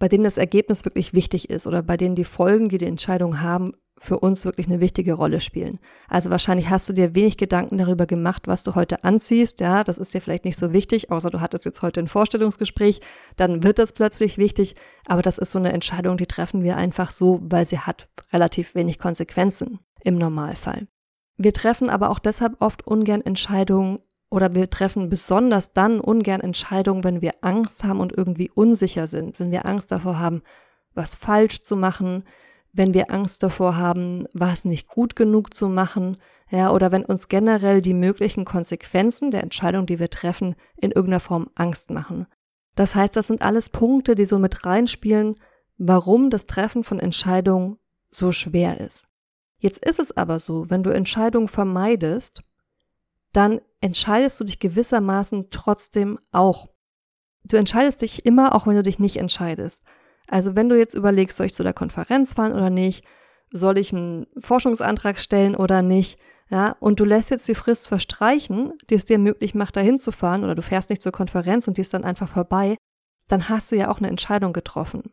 bei 0.00 0.08
denen 0.08 0.24
das 0.24 0.38
Ergebnis 0.38 0.84
wirklich 0.84 1.14
wichtig 1.14 1.50
ist 1.50 1.68
oder 1.68 1.82
bei 1.82 1.96
denen 1.96 2.16
die 2.16 2.24
Folgen, 2.24 2.68
die 2.68 2.78
die 2.78 2.86
Entscheidung 2.86 3.40
haben, 3.40 3.74
für 3.98 4.18
uns 4.18 4.46
wirklich 4.46 4.66
eine 4.66 4.80
wichtige 4.80 5.12
Rolle 5.12 5.40
spielen. 5.40 5.78
Also 6.08 6.30
wahrscheinlich 6.30 6.70
hast 6.70 6.88
du 6.88 6.94
dir 6.94 7.14
wenig 7.14 7.36
Gedanken 7.36 7.76
darüber 7.76 8.06
gemacht, 8.06 8.48
was 8.48 8.62
du 8.62 8.74
heute 8.74 9.04
anziehst. 9.04 9.60
Ja, 9.60 9.84
das 9.84 9.98
ist 9.98 10.14
dir 10.14 10.22
vielleicht 10.22 10.46
nicht 10.46 10.56
so 10.56 10.72
wichtig, 10.72 11.10
außer 11.10 11.28
du 11.28 11.42
hattest 11.42 11.66
jetzt 11.66 11.82
heute 11.82 12.00
ein 12.00 12.08
Vorstellungsgespräch, 12.08 13.00
dann 13.36 13.62
wird 13.62 13.78
das 13.78 13.92
plötzlich 13.92 14.38
wichtig. 14.38 14.74
Aber 15.06 15.20
das 15.20 15.36
ist 15.36 15.50
so 15.50 15.58
eine 15.58 15.72
Entscheidung, 15.72 16.16
die 16.16 16.26
treffen 16.26 16.62
wir 16.62 16.78
einfach 16.78 17.10
so, 17.10 17.40
weil 17.42 17.66
sie 17.66 17.78
hat 17.78 18.08
relativ 18.32 18.74
wenig 18.74 18.98
Konsequenzen 18.98 19.80
im 20.02 20.16
Normalfall. 20.16 20.88
Wir 21.36 21.52
treffen 21.52 21.90
aber 21.90 22.08
auch 22.08 22.20
deshalb 22.20 22.60
oft 22.62 22.86
ungern 22.86 23.20
Entscheidungen 23.20 23.98
oder 24.30 24.54
wir 24.54 24.70
treffen 24.70 25.08
besonders 25.08 25.72
dann 25.72 26.00
ungern 26.00 26.40
Entscheidungen, 26.40 27.04
wenn 27.04 27.20
wir 27.20 27.32
Angst 27.42 27.84
haben 27.84 28.00
und 28.00 28.16
irgendwie 28.16 28.50
unsicher 28.50 29.06
sind, 29.06 29.38
wenn 29.40 29.50
wir 29.50 29.66
Angst 29.66 29.90
davor 29.92 30.18
haben, 30.18 30.42
was 30.94 31.14
falsch 31.14 31.60
zu 31.60 31.76
machen, 31.76 32.24
wenn 32.72 32.94
wir 32.94 33.10
Angst 33.10 33.42
davor 33.42 33.76
haben, 33.76 34.24
was 34.32 34.64
nicht 34.64 34.86
gut 34.86 35.16
genug 35.16 35.52
zu 35.52 35.68
machen, 35.68 36.16
ja, 36.50 36.70
oder 36.70 36.90
wenn 36.92 37.04
uns 37.04 37.28
generell 37.28 37.80
die 37.80 37.94
möglichen 37.94 38.44
Konsequenzen 38.44 39.30
der 39.30 39.42
Entscheidung, 39.42 39.86
die 39.86 39.98
wir 39.98 40.10
treffen, 40.10 40.56
in 40.76 40.90
irgendeiner 40.90 41.20
Form 41.20 41.50
Angst 41.54 41.90
machen. 41.90 42.26
Das 42.74 42.94
heißt, 42.94 43.16
das 43.16 43.26
sind 43.26 43.42
alles 43.42 43.68
Punkte, 43.68 44.14
die 44.14 44.24
so 44.24 44.38
mit 44.38 44.64
reinspielen, 44.64 45.36
warum 45.78 46.30
das 46.30 46.46
Treffen 46.46 46.84
von 46.84 46.98
Entscheidungen 46.98 47.78
so 48.10 48.32
schwer 48.32 48.80
ist. 48.80 49.06
Jetzt 49.58 49.84
ist 49.84 50.00
es 50.00 50.16
aber 50.16 50.38
so, 50.38 50.70
wenn 50.70 50.82
du 50.82 50.90
Entscheidungen 50.90 51.48
vermeidest, 51.48 52.42
dann 53.32 53.60
entscheidest 53.80 54.38
du 54.40 54.44
dich 54.44 54.58
gewissermaßen 54.58 55.48
trotzdem 55.50 56.18
auch. 56.32 56.68
Du 57.44 57.56
entscheidest 57.56 58.02
dich 58.02 58.26
immer, 58.26 58.54
auch 58.54 58.66
wenn 58.66 58.76
du 58.76 58.82
dich 58.82 58.98
nicht 58.98 59.16
entscheidest. 59.16 59.84
Also 60.28 60.54
wenn 60.54 60.68
du 60.68 60.78
jetzt 60.78 60.94
überlegst, 60.94 61.36
soll 61.36 61.46
ich 61.46 61.54
zu 61.54 61.62
der 61.62 61.72
Konferenz 61.72 62.34
fahren 62.34 62.52
oder 62.52 62.70
nicht, 62.70 63.04
soll 63.52 63.78
ich 63.78 63.92
einen 63.92 64.26
Forschungsantrag 64.38 65.18
stellen 65.18 65.56
oder 65.56 65.82
nicht, 65.82 66.18
ja, 66.50 66.76
und 66.80 66.98
du 66.98 67.04
lässt 67.04 67.30
jetzt 67.30 67.46
die 67.46 67.54
Frist 67.54 67.86
verstreichen, 67.88 68.72
die 68.90 68.96
es 68.96 69.04
dir 69.04 69.18
möglich 69.18 69.54
macht, 69.54 69.76
dahin 69.76 69.98
zu 69.98 70.10
fahren, 70.10 70.42
oder 70.42 70.56
du 70.56 70.62
fährst 70.62 70.90
nicht 70.90 71.00
zur 71.00 71.12
Konferenz 71.12 71.68
und 71.68 71.76
die 71.76 71.82
ist 71.82 71.94
dann 71.94 72.04
einfach 72.04 72.28
vorbei, 72.28 72.76
dann 73.28 73.48
hast 73.48 73.70
du 73.70 73.76
ja 73.76 73.88
auch 73.88 73.98
eine 73.98 74.08
Entscheidung 74.08 74.52
getroffen. 74.52 75.12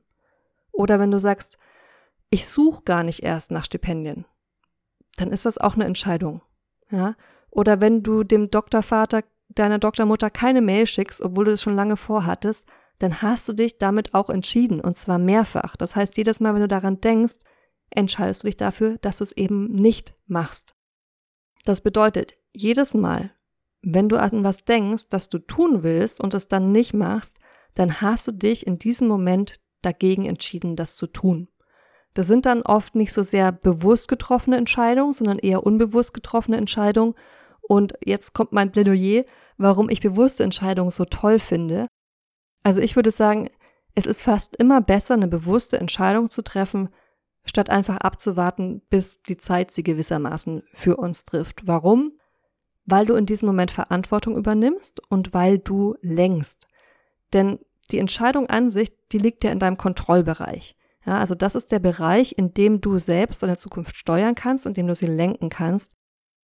Oder 0.71 0.99
wenn 0.99 1.11
du 1.11 1.19
sagst, 1.19 1.59
ich 2.31 2.47
suche 2.47 2.83
gar 2.83 3.03
nicht 3.03 3.21
erst 3.21 3.51
nach 3.51 3.65
Stipendien, 3.65 4.25
dann 5.17 5.31
ist 5.31 5.45
das 5.45 5.59
auch 5.59 5.75
eine 5.75 5.85
Entscheidung. 5.85 6.41
Ja, 6.89 7.15
Oder 7.49 7.81
wenn 7.81 8.03
du 8.03 8.23
dem 8.23 8.49
Doktorvater, 8.49 9.23
deiner 9.49 9.79
Doktormutter 9.79 10.29
keine 10.29 10.61
Mail 10.61 10.85
schickst, 10.85 11.21
obwohl 11.21 11.45
du 11.45 11.51
es 11.51 11.61
schon 11.61 11.75
lange 11.75 11.97
vorhattest, 11.97 12.67
dann 12.99 13.21
hast 13.21 13.47
du 13.47 13.53
dich 13.53 13.77
damit 13.77 14.13
auch 14.13 14.29
entschieden 14.29 14.81
und 14.81 14.97
zwar 14.97 15.17
mehrfach. 15.17 15.75
Das 15.75 15.95
heißt, 15.95 16.17
jedes 16.17 16.39
Mal, 16.39 16.53
wenn 16.53 16.61
du 16.61 16.67
daran 16.67 16.99
denkst, 16.99 17.35
entscheidest 17.89 18.43
du 18.43 18.47
dich 18.47 18.57
dafür, 18.57 18.97
dass 18.99 19.17
du 19.17 19.23
es 19.23 19.31
eben 19.31 19.67
nicht 19.67 20.13
machst. 20.25 20.75
Das 21.65 21.81
bedeutet, 21.81 22.33
jedes 22.53 22.93
Mal, 22.93 23.31
wenn 23.81 24.09
du 24.09 24.19
an 24.19 24.43
was 24.43 24.65
denkst, 24.65 25.09
das 25.09 25.29
du 25.29 25.39
tun 25.39 25.83
willst 25.83 26.19
und 26.19 26.33
es 26.33 26.47
dann 26.47 26.71
nicht 26.71 26.93
machst, 26.93 27.39
dann 27.75 28.01
hast 28.01 28.27
du 28.27 28.31
dich 28.31 28.65
in 28.65 28.79
diesem 28.79 29.07
Moment 29.07 29.55
dagegen 29.81 30.25
entschieden, 30.25 30.75
das 30.75 30.95
zu 30.95 31.07
tun. 31.07 31.47
Das 32.17 32.25
sind 32.25 32.47
dann 32.47 32.63
oft 32.63 32.95
nicht 32.95 33.13
so 33.13 33.21
sehr 33.21 33.51
bewusst 33.51 34.07
getroffene 34.07 34.57
Entscheidungen, 34.57 35.13
sondern 35.13 35.37
eher 35.37 35.63
unbewusst 35.63 36.15
getroffene 36.15 36.57
Entscheidungen. 36.57 37.13
Und 37.61 37.93
jetzt 38.03 38.33
kommt 38.33 38.53
mein 38.53 38.71
Plädoyer, 38.71 39.23
warum 39.57 39.87
ich 39.87 40.01
bewusste 40.01 40.43
Entscheidungen 40.43 40.89
so 40.89 41.05
toll 41.05 41.37
finde. 41.37 41.85
Also 42.63 42.81
ich 42.81 42.95
würde 42.95 43.11
sagen, 43.11 43.51
es 43.93 44.07
ist 44.07 44.23
fast 44.23 44.55
immer 44.55 44.81
besser, 44.81 45.13
eine 45.13 45.27
bewusste 45.27 45.79
Entscheidung 45.79 46.31
zu 46.31 46.41
treffen, 46.41 46.89
statt 47.45 47.69
einfach 47.69 47.97
abzuwarten, 47.97 48.81
bis 48.89 49.21
die 49.21 49.37
Zeit 49.37 49.69
sie 49.69 49.83
gewissermaßen 49.83 50.63
für 50.73 50.97
uns 50.97 51.23
trifft. 51.23 51.67
Warum? 51.67 52.13
Weil 52.85 53.05
du 53.05 53.13
in 53.13 53.27
diesem 53.27 53.45
Moment 53.45 53.69
Verantwortung 53.69 54.37
übernimmst 54.37 55.03
und 55.07 55.35
weil 55.35 55.59
du 55.59 55.93
lenkst. 56.01 56.67
Denn 57.33 57.59
die 57.91 57.99
Entscheidung 57.99 58.49
an 58.49 58.71
sich, 58.71 58.91
die 59.11 59.19
liegt 59.19 59.43
ja 59.43 59.51
in 59.51 59.59
deinem 59.59 59.77
Kontrollbereich. 59.77 60.76
Ja, 61.07 61.19
also 61.19 61.35
das 61.35 61.55
ist 61.55 61.71
der 61.71 61.79
Bereich, 61.79 62.37
in 62.37 62.53
dem 62.53 62.81
du 62.81 62.99
selbst 62.99 63.41
deine 63.41 63.55
Zukunft 63.55 63.95
steuern 63.95 64.35
kannst, 64.35 64.65
in 64.65 64.73
dem 64.73 64.87
du 64.87 64.93
sie 64.93 65.07
lenken 65.07 65.49
kannst. 65.49 65.93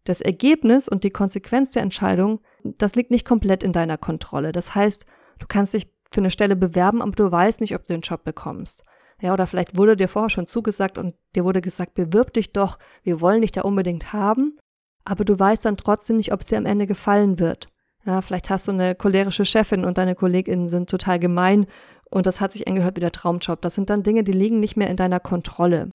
Das 0.05 0.21
Ergebnis 0.21 0.89
und 0.89 1.03
die 1.03 1.11
Konsequenz 1.11 1.73
der 1.73 1.83
Entscheidung, 1.83 2.41
das 2.63 2.95
liegt 2.95 3.11
nicht 3.11 3.27
komplett 3.27 3.65
in 3.65 3.73
deiner 3.73 3.99
Kontrolle. 3.99 4.53
Das 4.53 4.77
heißt, 4.77 5.07
du 5.41 5.47
kannst 5.49 5.75
dich 5.75 5.93
für 6.13 6.21
eine 6.21 6.31
Stelle 6.31 6.55
bewerben, 6.55 7.03
aber 7.03 7.11
du 7.11 7.31
weißt 7.31 7.61
nicht, 7.61 7.75
ob 7.75 7.83
du 7.83 7.95
den 7.95 8.03
Job 8.03 8.23
bekommst. 8.23 8.85
Ja, 9.21 9.33
oder 9.33 9.49
vielleicht 9.49 9.77
wurde 9.77 9.97
dir 9.97 10.09
vorher 10.09 10.31
schon 10.31 10.47
zugesagt 10.47 10.97
und 10.97 11.15
dir 11.35 11.45
wurde 11.45 11.61
gesagt, 11.61 11.95
bewirb 11.95 12.33
dich 12.33 12.53
doch, 12.53 12.79
wir 13.03 13.21
wollen 13.21 13.43
dich 13.43 13.53
da 13.53 13.63
unbedingt 13.63 14.13
haben, 14.13 14.59
aber 15.05 15.25
du 15.25 15.39
weißt 15.39 15.65
dann 15.65 15.77
trotzdem 15.77 16.17
nicht, 16.19 16.33
ob 16.33 16.41
es 16.41 16.47
dir 16.47 16.59
am 16.59 16.67
Ende 16.67 16.87
gefallen 16.87 17.39
wird. 17.41 17.67
Ja, 18.05 18.21
vielleicht 18.21 18.51
hast 18.51 18.67
du 18.67 18.73
eine 18.73 18.95
cholerische 18.95 19.45
Chefin 19.45 19.85
und 19.85 19.99
deine 19.99 20.17
KollegInnen 20.17 20.69
sind 20.69 20.91
total 20.91 21.21
gemein 21.21 21.67
und 22.13 22.27
das 22.27 22.41
hat 22.41 22.53
sich 22.53 22.69
angehört 22.69 22.97
wie 22.97 23.01
der 23.01 23.13
Traumjob. 23.13 23.63
Das 23.63 23.75
sind 23.75 23.91
dann 23.91 24.03
Dinge, 24.03 24.23
die 24.23 24.33
liegen 24.33 24.61
nicht 24.61 24.77
mehr 24.77 24.91
in 24.91 24.97
deiner 24.97 25.21
Kontrolle. 25.21 25.91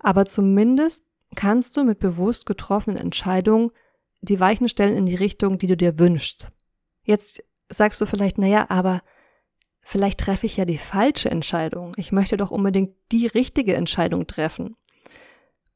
Aber 0.00 0.24
zumindest 0.24 1.04
kannst 1.34 1.76
du 1.76 1.84
mit 1.84 1.98
bewusst 1.98 2.46
getroffenen 2.46 2.96
Entscheidungen 2.96 3.70
die 4.20 4.40
Weichen 4.40 4.68
stellen 4.68 4.96
in 4.96 5.06
die 5.06 5.16
Richtung, 5.16 5.58
die 5.58 5.66
du 5.66 5.76
dir 5.76 5.98
wünschst. 5.98 6.50
Jetzt 7.02 7.42
sagst 7.68 8.00
du 8.00 8.06
vielleicht, 8.06 8.38
naja, 8.38 8.66
aber 8.68 9.02
vielleicht 9.82 10.20
treffe 10.20 10.46
ich 10.46 10.56
ja 10.56 10.64
die 10.64 10.78
falsche 10.78 11.30
Entscheidung. 11.30 11.92
Ich 11.96 12.12
möchte 12.12 12.36
doch 12.36 12.50
unbedingt 12.50 12.94
die 13.10 13.26
richtige 13.26 13.74
Entscheidung 13.74 14.26
treffen. 14.26 14.76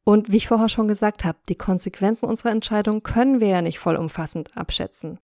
Und 0.05 0.33
wie 0.33 0.37
ich 0.37 0.49
vorher 0.49 0.69
schon 0.69 0.89
gesagt 0.89 1.25
habe, 1.25 1.39
die 1.49 1.55
Konsequenzen 1.55 2.27
unserer 2.27 2.51
Entscheidung 2.51 3.03
können 3.03 3.41
wir 3.41 3.49
ja 3.49 3.63
nicht 3.63 3.79
vollumfassend 3.79 4.57
abschätzen. 4.57 5.19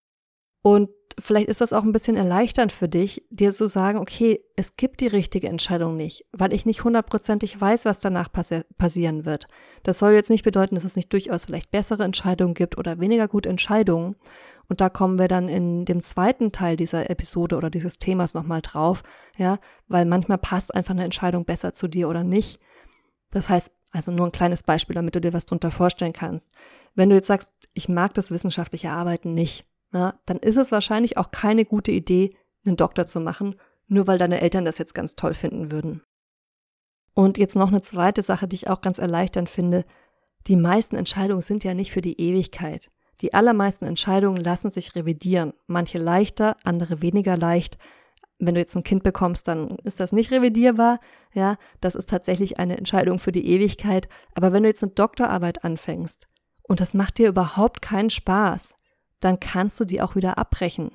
Und 0.61 0.89
vielleicht 1.19 1.47
ist 1.47 1.61
das 1.61 1.73
auch 1.73 1.83
ein 1.83 1.91
bisschen 1.91 2.15
erleichternd 2.15 2.71
für 2.71 2.87
dich, 2.87 3.23
dir 3.29 3.51
zu 3.51 3.67
sagen, 3.67 3.97
okay, 3.97 4.41
es 4.55 4.75
gibt 4.75 5.01
die 5.01 5.07
richtige 5.07 5.47
Entscheidung 5.47 5.95
nicht, 5.95 6.25
weil 6.31 6.53
ich 6.53 6.65
nicht 6.65 6.83
hundertprozentig 6.83 7.59
weiß, 7.59 7.85
was 7.85 7.99
danach 7.99 8.31
passi 8.31 8.61
passieren 8.77 9.25
wird. 9.25 9.47
Das 9.83 9.99
soll 9.99 10.13
jetzt 10.13 10.29
nicht 10.29 10.43
bedeuten, 10.43 10.75
dass 10.75 10.83
es 10.83 10.95
nicht 10.95 11.11
durchaus 11.11 11.45
vielleicht 11.45 11.71
bessere 11.71 12.03
Entscheidungen 12.03 12.53
gibt 12.53 12.77
oder 12.77 12.99
weniger 12.99 13.27
gute 13.27 13.49
Entscheidungen. 13.49 14.15
Und 14.69 14.81
da 14.81 14.89
kommen 14.89 15.17
wir 15.17 15.27
dann 15.27 15.47
in 15.47 15.85
dem 15.85 16.03
zweiten 16.03 16.51
Teil 16.51 16.75
dieser 16.75 17.09
Episode 17.09 17.55
oder 17.55 17.69
dieses 17.69 17.97
Themas 17.97 18.33
nochmal 18.33 18.61
drauf, 18.61 19.01
ja, 19.37 19.59
weil 19.87 20.05
manchmal 20.05 20.37
passt 20.37 20.75
einfach 20.75 20.93
eine 20.93 21.05
Entscheidung 21.05 21.45
besser 21.45 21.73
zu 21.73 21.87
dir 21.87 22.09
oder 22.09 22.23
nicht. 22.23 22.59
Das 23.31 23.49
heißt, 23.49 23.71
also 23.91 24.11
nur 24.11 24.27
ein 24.27 24.33
kleines 24.33 24.63
Beispiel, 24.63 24.95
damit 24.95 25.15
du 25.15 25.21
dir 25.21 25.33
was 25.33 25.45
drunter 25.45 25.71
vorstellen 25.71 26.13
kannst. 26.13 26.51
Wenn 26.95 27.09
du 27.09 27.15
jetzt 27.15 27.27
sagst, 27.27 27.53
ich 27.73 27.87
mag 27.87 28.13
das 28.13 28.31
wissenschaftliche 28.31 28.89
Arbeiten 28.89 29.33
nicht, 29.33 29.65
ja, 29.93 30.19
dann 30.25 30.37
ist 30.37 30.57
es 30.57 30.71
wahrscheinlich 30.71 31.17
auch 31.17 31.31
keine 31.31 31.65
gute 31.65 31.91
Idee, 31.91 32.31
einen 32.65 32.77
Doktor 32.77 33.05
zu 33.05 33.19
machen, 33.19 33.55
nur 33.87 34.07
weil 34.07 34.17
deine 34.17 34.41
Eltern 34.41 34.65
das 34.65 34.77
jetzt 34.77 34.93
ganz 34.93 35.15
toll 35.15 35.33
finden 35.33 35.71
würden. 35.71 36.03
Und 37.13 37.37
jetzt 37.37 37.55
noch 37.55 37.69
eine 37.69 37.81
zweite 37.81 38.21
Sache, 38.21 38.47
die 38.47 38.55
ich 38.55 38.69
auch 38.69 38.81
ganz 38.81 38.99
erleichternd 38.99 39.49
finde. 39.49 39.85
Die 40.45 40.55
meisten 40.55 40.95
Entscheidungen 40.95 41.41
sind 41.41 41.63
ja 41.63 41.73
nicht 41.73 41.91
für 41.91 42.01
die 42.01 42.21
Ewigkeit. 42.21 42.91
Die 43.21 43.33
allermeisten 43.33 43.85
Entscheidungen 43.85 44.37
lassen 44.37 44.69
sich 44.69 44.93
revidieren. 44.93 45.53
Manche 45.65 45.97
leichter, 45.97 46.55
andere 46.63 47.01
weniger 47.01 47.35
leicht. 47.35 47.79
Wenn 48.37 48.53
du 48.53 48.59
jetzt 48.59 48.75
ein 48.75 48.83
Kind 48.83 49.01
bekommst, 49.01 49.47
dann 49.47 49.77
ist 49.83 49.99
das 49.99 50.11
nicht 50.11 50.29
revidierbar. 50.29 50.99
Ja, 51.33 51.57
das 51.81 51.95
ist 51.95 52.09
tatsächlich 52.09 52.59
eine 52.59 52.77
Entscheidung 52.77 53.17
für 53.17 53.31
die 53.31 53.47
Ewigkeit. 53.47 54.07
Aber 54.35 54.53
wenn 54.53 54.61
du 54.61 54.69
jetzt 54.69 54.83
eine 54.83 54.91
Doktorarbeit 54.91 55.63
anfängst 55.63 56.27
und 56.61 56.79
das 56.79 56.93
macht 56.93 57.17
dir 57.17 57.29
überhaupt 57.29 57.81
keinen 57.81 58.11
Spaß, 58.11 58.75
dann 59.19 59.39
kannst 59.39 59.79
du 59.79 59.85
die 59.85 60.01
auch 60.01 60.15
wieder 60.15 60.37
abbrechen. 60.37 60.91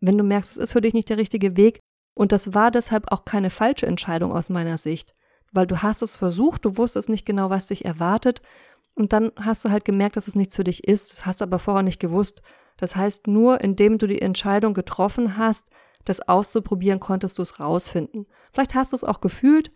Wenn 0.00 0.18
du 0.18 0.24
merkst, 0.24 0.52
es 0.52 0.56
ist 0.56 0.72
für 0.72 0.80
dich 0.80 0.94
nicht 0.94 1.08
der 1.08 1.18
richtige 1.18 1.56
Weg 1.56 1.80
und 2.14 2.32
das 2.32 2.54
war 2.54 2.70
deshalb 2.70 3.10
auch 3.12 3.24
keine 3.24 3.50
falsche 3.50 3.86
Entscheidung 3.86 4.32
aus 4.32 4.50
meiner 4.50 4.78
Sicht, 4.78 5.14
weil 5.52 5.66
du 5.66 5.82
hast 5.82 6.02
es 6.02 6.16
versucht, 6.16 6.64
du 6.64 6.76
wusstest 6.76 7.08
nicht 7.08 7.26
genau, 7.26 7.50
was 7.50 7.68
dich 7.68 7.84
erwartet 7.84 8.42
und 8.94 9.12
dann 9.12 9.32
hast 9.36 9.64
du 9.64 9.70
halt 9.70 9.84
gemerkt, 9.84 10.16
dass 10.16 10.28
es 10.28 10.34
nichts 10.34 10.56
für 10.56 10.64
dich 10.64 10.86
ist, 10.86 11.26
hast 11.26 11.42
aber 11.42 11.58
vorher 11.58 11.82
nicht 11.82 12.00
gewusst. 12.00 12.42
Das 12.78 12.96
heißt, 12.96 13.26
nur 13.26 13.60
indem 13.62 13.98
du 13.98 14.06
die 14.06 14.20
Entscheidung 14.20 14.74
getroffen 14.74 15.36
hast, 15.36 15.70
das 16.04 16.26
auszuprobieren, 16.26 17.00
konntest 17.00 17.38
du 17.38 17.42
es 17.42 17.60
rausfinden. 17.60 18.26
Vielleicht 18.52 18.74
hast 18.74 18.92
du 18.92 18.96
es 18.96 19.04
auch 19.04 19.20
gefühlt 19.20 19.70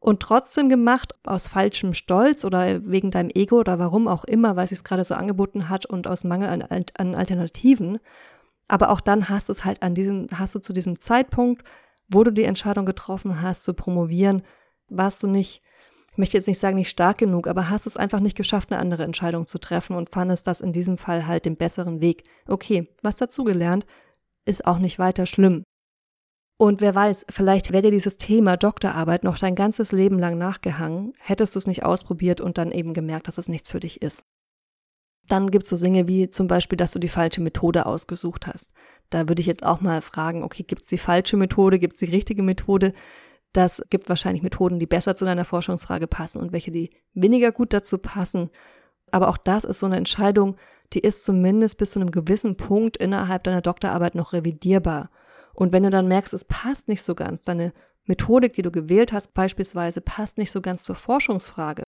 und 0.00 0.20
trotzdem 0.20 0.68
gemacht, 0.68 1.14
aus 1.24 1.48
falschem 1.48 1.94
Stolz 1.94 2.44
oder 2.44 2.86
wegen 2.86 3.10
deinem 3.10 3.30
Ego 3.34 3.58
oder 3.58 3.78
warum 3.78 4.06
auch 4.08 4.24
immer, 4.24 4.56
weil 4.56 4.64
es 4.64 4.70
sich 4.70 4.84
gerade 4.84 5.04
so 5.04 5.14
angeboten 5.14 5.68
hat 5.68 5.86
und 5.86 6.06
aus 6.06 6.24
Mangel 6.24 6.48
an, 6.48 6.62
an 6.96 7.14
Alternativen. 7.14 7.98
Aber 8.68 8.90
auch 8.90 9.00
dann 9.00 9.28
hast 9.28 9.48
du 9.48 9.52
es 9.52 9.64
halt 9.64 9.82
an 9.82 9.94
diesem, 9.94 10.28
hast 10.34 10.54
du 10.54 10.60
zu 10.60 10.72
diesem 10.72 10.98
Zeitpunkt, 10.98 11.64
wo 12.08 12.22
du 12.22 12.30
die 12.30 12.44
Entscheidung 12.44 12.86
getroffen 12.86 13.42
hast, 13.42 13.64
zu 13.64 13.74
promovieren, 13.74 14.42
warst 14.88 15.22
du 15.22 15.26
nicht 15.26 15.62
ich 16.18 16.20
möchte 16.20 16.36
jetzt 16.36 16.48
nicht 16.48 16.60
sagen, 16.60 16.74
nicht 16.74 16.90
stark 16.90 17.18
genug, 17.18 17.46
aber 17.46 17.70
hast 17.70 17.86
du 17.86 17.90
es 17.90 17.96
einfach 17.96 18.18
nicht 18.18 18.36
geschafft, 18.36 18.72
eine 18.72 18.80
andere 18.80 19.04
Entscheidung 19.04 19.46
zu 19.46 19.60
treffen 19.60 19.94
und 19.94 20.10
fandest 20.10 20.48
das 20.48 20.60
in 20.60 20.72
diesem 20.72 20.98
Fall 20.98 21.28
halt 21.28 21.44
den 21.44 21.56
besseren 21.56 22.00
Weg. 22.00 22.24
Okay, 22.48 22.88
was 23.02 23.14
dazugelernt, 23.14 23.86
ist 24.44 24.66
auch 24.66 24.80
nicht 24.80 24.98
weiter 24.98 25.26
schlimm. 25.26 25.62
Und 26.60 26.80
wer 26.80 26.92
weiß, 26.92 27.24
vielleicht 27.30 27.72
wäre 27.72 27.84
dir 27.84 27.92
dieses 27.92 28.16
Thema 28.16 28.56
Doktorarbeit 28.56 29.22
noch 29.22 29.38
dein 29.38 29.54
ganzes 29.54 29.92
Leben 29.92 30.18
lang 30.18 30.38
nachgehangen, 30.38 31.14
hättest 31.18 31.54
du 31.54 31.58
es 31.58 31.68
nicht 31.68 31.84
ausprobiert 31.84 32.40
und 32.40 32.58
dann 32.58 32.72
eben 32.72 32.94
gemerkt, 32.94 33.28
dass 33.28 33.38
es 33.38 33.48
nichts 33.48 33.70
für 33.70 33.78
dich 33.78 34.02
ist. 34.02 34.24
Dann 35.28 35.52
gibt 35.52 35.64
es 35.64 35.70
so 35.70 35.76
Dinge 35.76 36.08
wie 36.08 36.30
zum 36.30 36.48
Beispiel, 36.48 36.76
dass 36.76 36.90
du 36.90 36.98
die 36.98 37.08
falsche 37.08 37.40
Methode 37.40 37.86
ausgesucht 37.86 38.48
hast. 38.48 38.74
Da 39.08 39.28
würde 39.28 39.40
ich 39.40 39.46
jetzt 39.46 39.64
auch 39.64 39.80
mal 39.80 40.02
fragen, 40.02 40.42
okay, 40.42 40.64
gibt 40.64 40.82
es 40.82 40.88
die 40.88 40.98
falsche 40.98 41.36
Methode, 41.36 41.78
gibt 41.78 41.92
es 41.92 42.00
die 42.00 42.06
richtige 42.06 42.42
Methode? 42.42 42.92
Das 43.52 43.80
gibt 43.88 44.08
wahrscheinlich 44.08 44.42
Methoden, 44.42 44.80
die 44.80 44.86
besser 44.86 45.14
zu 45.14 45.24
deiner 45.24 45.44
Forschungsfrage 45.44 46.08
passen 46.08 46.40
und 46.40 46.52
welche, 46.52 46.72
die 46.72 46.90
weniger 47.14 47.52
gut 47.52 47.72
dazu 47.72 47.98
passen. 47.98 48.50
Aber 49.12 49.28
auch 49.28 49.38
das 49.38 49.64
ist 49.64 49.78
so 49.78 49.86
eine 49.86 49.96
Entscheidung, 49.96 50.56
die 50.92 51.00
ist 51.00 51.24
zumindest 51.24 51.78
bis 51.78 51.92
zu 51.92 52.00
einem 52.00 52.10
gewissen 52.10 52.56
Punkt 52.56 52.96
innerhalb 52.96 53.44
deiner 53.44 53.62
Doktorarbeit 53.62 54.16
noch 54.16 54.32
revidierbar. 54.32 55.10
Und 55.58 55.72
wenn 55.72 55.82
du 55.82 55.90
dann 55.90 56.06
merkst, 56.06 56.32
es 56.34 56.44
passt 56.44 56.86
nicht 56.86 57.02
so 57.02 57.16
ganz, 57.16 57.42
deine 57.42 57.72
Methodik, 58.04 58.52
die 58.52 58.62
du 58.62 58.70
gewählt 58.70 59.12
hast, 59.12 59.34
beispielsweise, 59.34 60.00
passt 60.00 60.38
nicht 60.38 60.52
so 60.52 60.60
ganz 60.60 60.84
zur 60.84 60.94
Forschungsfrage, 60.94 61.82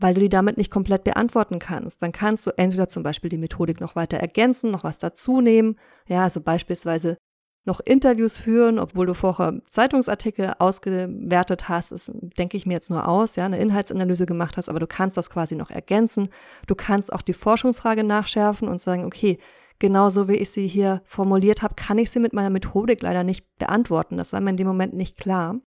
weil 0.00 0.14
du 0.14 0.20
die 0.20 0.28
damit 0.28 0.56
nicht 0.56 0.72
komplett 0.72 1.04
beantworten 1.04 1.60
kannst, 1.60 2.02
dann 2.02 2.10
kannst 2.10 2.48
du 2.48 2.50
entweder 2.56 2.88
zum 2.88 3.04
Beispiel 3.04 3.30
die 3.30 3.38
Methodik 3.38 3.80
noch 3.80 3.94
weiter 3.94 4.16
ergänzen, 4.16 4.72
noch 4.72 4.82
was 4.82 4.98
dazu 4.98 5.40
nehmen. 5.40 5.78
Ja, 6.08 6.24
also 6.24 6.40
beispielsweise 6.40 7.16
noch 7.64 7.78
Interviews 7.78 8.38
führen, 8.38 8.80
obwohl 8.80 9.06
du 9.06 9.14
vorher 9.14 9.60
Zeitungsartikel 9.66 10.54
ausgewertet 10.58 11.68
hast, 11.68 11.92
das 11.92 12.10
denke 12.12 12.56
ich 12.56 12.66
mir 12.66 12.74
jetzt 12.74 12.90
nur 12.90 13.06
aus, 13.06 13.36
ja, 13.36 13.44
eine 13.44 13.60
Inhaltsanalyse 13.60 14.26
gemacht 14.26 14.56
hast, 14.56 14.68
aber 14.68 14.80
du 14.80 14.88
kannst 14.88 15.16
das 15.16 15.30
quasi 15.30 15.54
noch 15.54 15.70
ergänzen. 15.70 16.28
Du 16.66 16.74
kannst 16.74 17.12
auch 17.12 17.22
die 17.22 17.34
Forschungsfrage 17.34 18.02
nachschärfen 18.02 18.66
und 18.66 18.80
sagen, 18.80 19.04
okay, 19.04 19.38
genauso 19.78 20.28
wie 20.28 20.36
ich 20.36 20.50
sie 20.50 20.66
hier 20.66 21.02
formuliert 21.04 21.62
habe, 21.62 21.74
kann 21.74 21.98
ich 21.98 22.10
sie 22.10 22.20
mit 22.20 22.32
meiner 22.32 22.50
Methodik 22.50 23.02
leider 23.02 23.24
nicht 23.24 23.46
beantworten. 23.58 24.16
Das 24.16 24.30
sei 24.30 24.40
mir 24.40 24.50
in 24.50 24.56
dem 24.56 24.66
Moment 24.66 24.94
nicht 24.94 25.16
klar. 25.16 25.60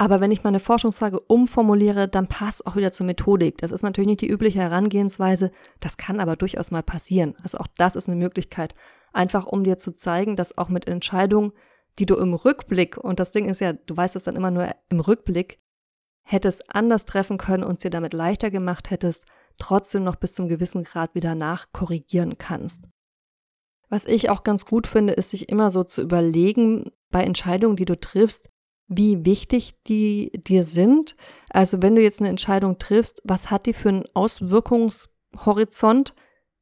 Aber 0.00 0.22
wenn 0.22 0.30
ich 0.30 0.44
meine 0.44 0.60
Forschungsfrage 0.60 1.20
umformuliere, 1.20 2.08
dann 2.08 2.26
passt 2.26 2.66
auch 2.66 2.74
wieder 2.74 2.90
zur 2.90 3.04
Methodik. 3.04 3.58
Das 3.58 3.70
ist 3.70 3.82
natürlich 3.82 4.08
nicht 4.08 4.22
die 4.22 4.30
übliche 4.30 4.60
Herangehensweise, 4.60 5.50
das 5.78 5.98
kann 5.98 6.20
aber 6.20 6.36
durchaus 6.36 6.70
mal 6.70 6.82
passieren. 6.82 7.36
Also 7.42 7.58
auch 7.58 7.66
das 7.76 7.96
ist 7.96 8.08
eine 8.08 8.16
Möglichkeit, 8.16 8.74
einfach 9.12 9.44
um 9.44 9.62
dir 9.62 9.76
zu 9.76 9.92
zeigen, 9.92 10.36
dass 10.36 10.56
auch 10.56 10.70
mit 10.70 10.88
Entscheidungen, 10.88 11.52
die 11.98 12.06
du 12.06 12.16
im 12.16 12.32
Rückblick, 12.32 12.96
und 12.96 13.20
das 13.20 13.30
Ding 13.30 13.46
ist 13.46 13.60
ja, 13.60 13.74
du 13.74 13.94
weißt 13.94 14.16
es 14.16 14.22
dann 14.22 14.36
immer 14.36 14.50
nur 14.50 14.68
im 14.88 15.00
Rückblick, 15.00 15.60
hättest 16.22 16.74
anders 16.74 17.04
treffen 17.04 17.36
können 17.36 17.64
und 17.64 17.74
es 17.74 17.80
dir 17.80 17.90
damit 17.90 18.14
leichter 18.14 18.50
gemacht 18.50 18.88
hättest, 18.88 19.26
trotzdem 19.58 20.04
noch 20.04 20.16
bis 20.16 20.32
zum 20.32 20.48
gewissen 20.48 20.84
Grad 20.84 21.14
wieder 21.14 21.34
nachkorrigieren 21.34 22.38
kannst. 22.38 22.88
Was 23.90 24.06
ich 24.06 24.30
auch 24.30 24.44
ganz 24.44 24.64
gut 24.64 24.86
finde, 24.86 25.14
ist 25.14 25.30
sich 25.30 25.48
immer 25.48 25.72
so 25.72 25.82
zu 25.82 26.00
überlegen, 26.00 26.92
bei 27.10 27.24
Entscheidungen, 27.24 27.76
die 27.76 27.84
du 27.84 27.98
triffst, 27.98 28.48
wie 28.86 29.26
wichtig 29.26 29.74
die 29.86 30.30
dir 30.32 30.64
sind. 30.64 31.16
Also 31.50 31.82
wenn 31.82 31.96
du 31.96 32.02
jetzt 32.02 32.20
eine 32.20 32.28
Entscheidung 32.28 32.78
triffst, 32.78 33.20
was 33.24 33.50
hat 33.50 33.66
die 33.66 33.72
für 33.72 33.90
einen 33.90 34.04
Auswirkungshorizont? 34.14 36.14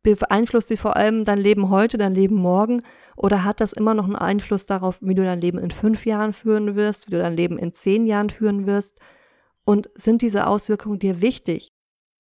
Beeinflusst 0.02 0.68
sie 0.68 0.78
vor 0.78 0.96
allem 0.96 1.24
dein 1.24 1.38
Leben 1.38 1.68
heute, 1.68 1.98
dein 1.98 2.14
Leben 2.14 2.36
morgen? 2.36 2.82
Oder 3.14 3.44
hat 3.44 3.60
das 3.60 3.74
immer 3.74 3.92
noch 3.92 4.04
einen 4.04 4.16
Einfluss 4.16 4.64
darauf, 4.64 4.96
wie 5.02 5.14
du 5.14 5.22
dein 5.22 5.40
Leben 5.40 5.58
in 5.58 5.70
fünf 5.70 6.06
Jahren 6.06 6.32
führen 6.32 6.76
wirst, 6.76 7.08
wie 7.08 7.10
du 7.10 7.18
dein 7.18 7.36
Leben 7.36 7.58
in 7.58 7.74
zehn 7.74 8.06
Jahren 8.06 8.30
führen 8.30 8.66
wirst? 8.66 8.98
Und 9.66 9.90
sind 9.94 10.22
diese 10.22 10.46
Auswirkungen 10.46 10.98
dir 10.98 11.20
wichtig? 11.20 11.74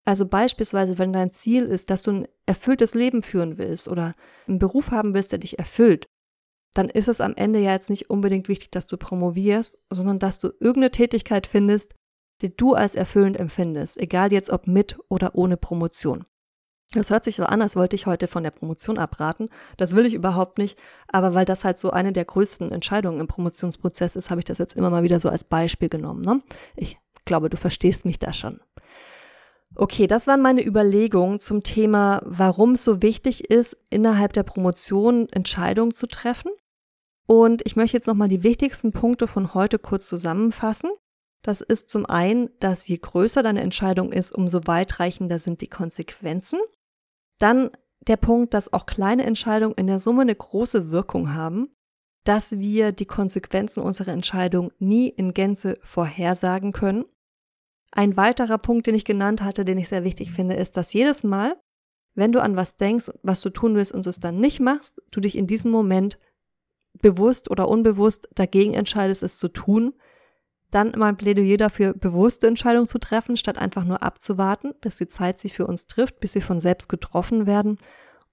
Also 0.08 0.24
beispielsweise, 0.24 0.96
wenn 0.96 1.12
dein 1.12 1.32
Ziel 1.32 1.66
ist, 1.66 1.90
dass 1.90 2.00
du 2.00 2.12
ein 2.12 2.28
erfülltes 2.46 2.94
Leben 2.94 3.22
führen 3.22 3.58
willst 3.58 3.88
oder 3.88 4.14
einen 4.46 4.58
Beruf 4.58 4.90
haben 4.90 5.12
willst, 5.12 5.32
der 5.32 5.38
dich 5.38 5.58
erfüllt, 5.58 6.08
dann 6.72 6.88
ist 6.88 7.08
es 7.08 7.20
am 7.20 7.34
Ende 7.36 7.58
ja 7.58 7.72
jetzt 7.72 7.90
nicht 7.90 8.08
unbedingt 8.08 8.48
wichtig, 8.48 8.70
dass 8.70 8.86
du 8.86 8.96
promovierst, 8.96 9.78
sondern 9.90 10.18
dass 10.18 10.40
du 10.40 10.48
irgendeine 10.60 10.92
Tätigkeit 10.92 11.46
findest, 11.46 11.94
die 12.40 12.56
du 12.56 12.72
als 12.72 12.94
erfüllend 12.94 13.38
empfindest, 13.38 13.98
egal 13.98 14.32
jetzt 14.32 14.48
ob 14.48 14.66
mit 14.66 14.98
oder 15.10 15.34
ohne 15.34 15.58
Promotion. 15.58 16.24
Das 16.92 17.10
hört 17.10 17.24
sich 17.24 17.36
so 17.36 17.44
an, 17.44 17.60
als 17.60 17.76
wollte 17.76 17.94
ich 17.94 18.06
heute 18.06 18.28
von 18.28 18.42
der 18.42 18.50
Promotion 18.50 18.96
abraten. 18.96 19.50
Das 19.76 19.94
will 19.94 20.06
ich 20.06 20.14
überhaupt 20.14 20.56
nicht. 20.56 20.78
Aber 21.08 21.34
weil 21.34 21.44
das 21.44 21.64
halt 21.64 21.78
so 21.78 21.90
eine 21.90 22.14
der 22.14 22.24
größten 22.24 22.72
Entscheidungen 22.72 23.20
im 23.20 23.26
Promotionsprozess 23.26 24.16
ist, 24.16 24.30
habe 24.30 24.40
ich 24.40 24.46
das 24.46 24.56
jetzt 24.56 24.74
immer 24.74 24.88
mal 24.88 25.02
wieder 25.02 25.20
so 25.20 25.28
als 25.28 25.44
Beispiel 25.44 25.90
genommen. 25.90 26.22
Ne? 26.22 26.40
Ich 26.76 26.96
glaube, 27.26 27.50
du 27.50 27.58
verstehst 27.58 28.06
mich 28.06 28.18
da 28.18 28.32
schon. 28.32 28.58
Okay, 29.80 30.08
das 30.08 30.26
waren 30.26 30.42
meine 30.42 30.66
Überlegungen 30.66 31.38
zum 31.38 31.62
Thema, 31.62 32.20
warum 32.24 32.72
es 32.72 32.82
so 32.82 33.00
wichtig 33.00 33.48
ist, 33.48 33.76
innerhalb 33.90 34.32
der 34.32 34.42
Promotion 34.42 35.28
Entscheidungen 35.28 35.94
zu 35.94 36.08
treffen. 36.08 36.50
Und 37.28 37.64
ich 37.64 37.76
möchte 37.76 37.96
jetzt 37.96 38.08
nochmal 38.08 38.26
die 38.26 38.42
wichtigsten 38.42 38.90
Punkte 38.90 39.28
von 39.28 39.54
heute 39.54 39.78
kurz 39.78 40.08
zusammenfassen. 40.08 40.90
Das 41.44 41.60
ist 41.60 41.90
zum 41.90 42.06
einen, 42.06 42.50
dass 42.58 42.88
je 42.88 42.98
größer 42.98 43.44
deine 43.44 43.60
Entscheidung 43.60 44.10
ist, 44.10 44.32
umso 44.32 44.66
weitreichender 44.66 45.38
sind 45.38 45.60
die 45.60 45.68
Konsequenzen. 45.68 46.58
Dann 47.38 47.70
der 48.00 48.16
Punkt, 48.16 48.54
dass 48.54 48.72
auch 48.72 48.84
kleine 48.84 49.24
Entscheidungen 49.24 49.76
in 49.76 49.86
der 49.86 50.00
Summe 50.00 50.22
eine 50.22 50.34
große 50.34 50.90
Wirkung 50.90 51.34
haben, 51.34 51.68
dass 52.24 52.58
wir 52.58 52.90
die 52.90 53.06
Konsequenzen 53.06 53.84
unserer 53.84 54.10
Entscheidung 54.10 54.72
nie 54.80 55.08
in 55.08 55.34
Gänze 55.34 55.78
vorhersagen 55.82 56.72
können. 56.72 57.04
Ein 57.98 58.16
weiterer 58.16 58.58
Punkt, 58.58 58.86
den 58.86 58.94
ich 58.94 59.04
genannt 59.04 59.42
hatte, 59.42 59.64
den 59.64 59.76
ich 59.76 59.88
sehr 59.88 60.04
wichtig 60.04 60.30
finde, 60.30 60.54
ist, 60.54 60.76
dass 60.76 60.92
jedes 60.92 61.24
Mal, 61.24 61.56
wenn 62.14 62.30
du 62.30 62.40
an 62.40 62.54
was 62.54 62.76
denkst, 62.76 63.10
was 63.24 63.40
du 63.40 63.50
tun 63.50 63.74
willst 63.74 63.92
und 63.92 64.06
es 64.06 64.20
dann 64.20 64.38
nicht 64.38 64.60
machst, 64.60 65.02
du 65.10 65.18
dich 65.18 65.36
in 65.36 65.48
diesem 65.48 65.72
Moment 65.72 66.16
bewusst 67.02 67.50
oder 67.50 67.66
unbewusst 67.66 68.28
dagegen 68.36 68.74
entscheidest, 68.74 69.24
es 69.24 69.36
zu 69.38 69.48
tun, 69.48 69.94
dann 70.70 70.92
mein 70.96 71.16
Plädoyer 71.16 71.56
dafür, 71.56 71.92
bewusste 71.92 72.46
Entscheidungen 72.46 72.86
zu 72.86 73.00
treffen, 73.00 73.36
statt 73.36 73.58
einfach 73.58 73.82
nur 73.82 74.00
abzuwarten, 74.00 74.74
bis 74.80 74.94
die 74.94 75.08
Zeit 75.08 75.40
sich 75.40 75.52
für 75.52 75.66
uns 75.66 75.88
trifft, 75.88 76.20
bis 76.20 76.34
sie 76.34 76.40
von 76.40 76.60
selbst 76.60 76.88
getroffen 76.88 77.48
werden. 77.48 77.78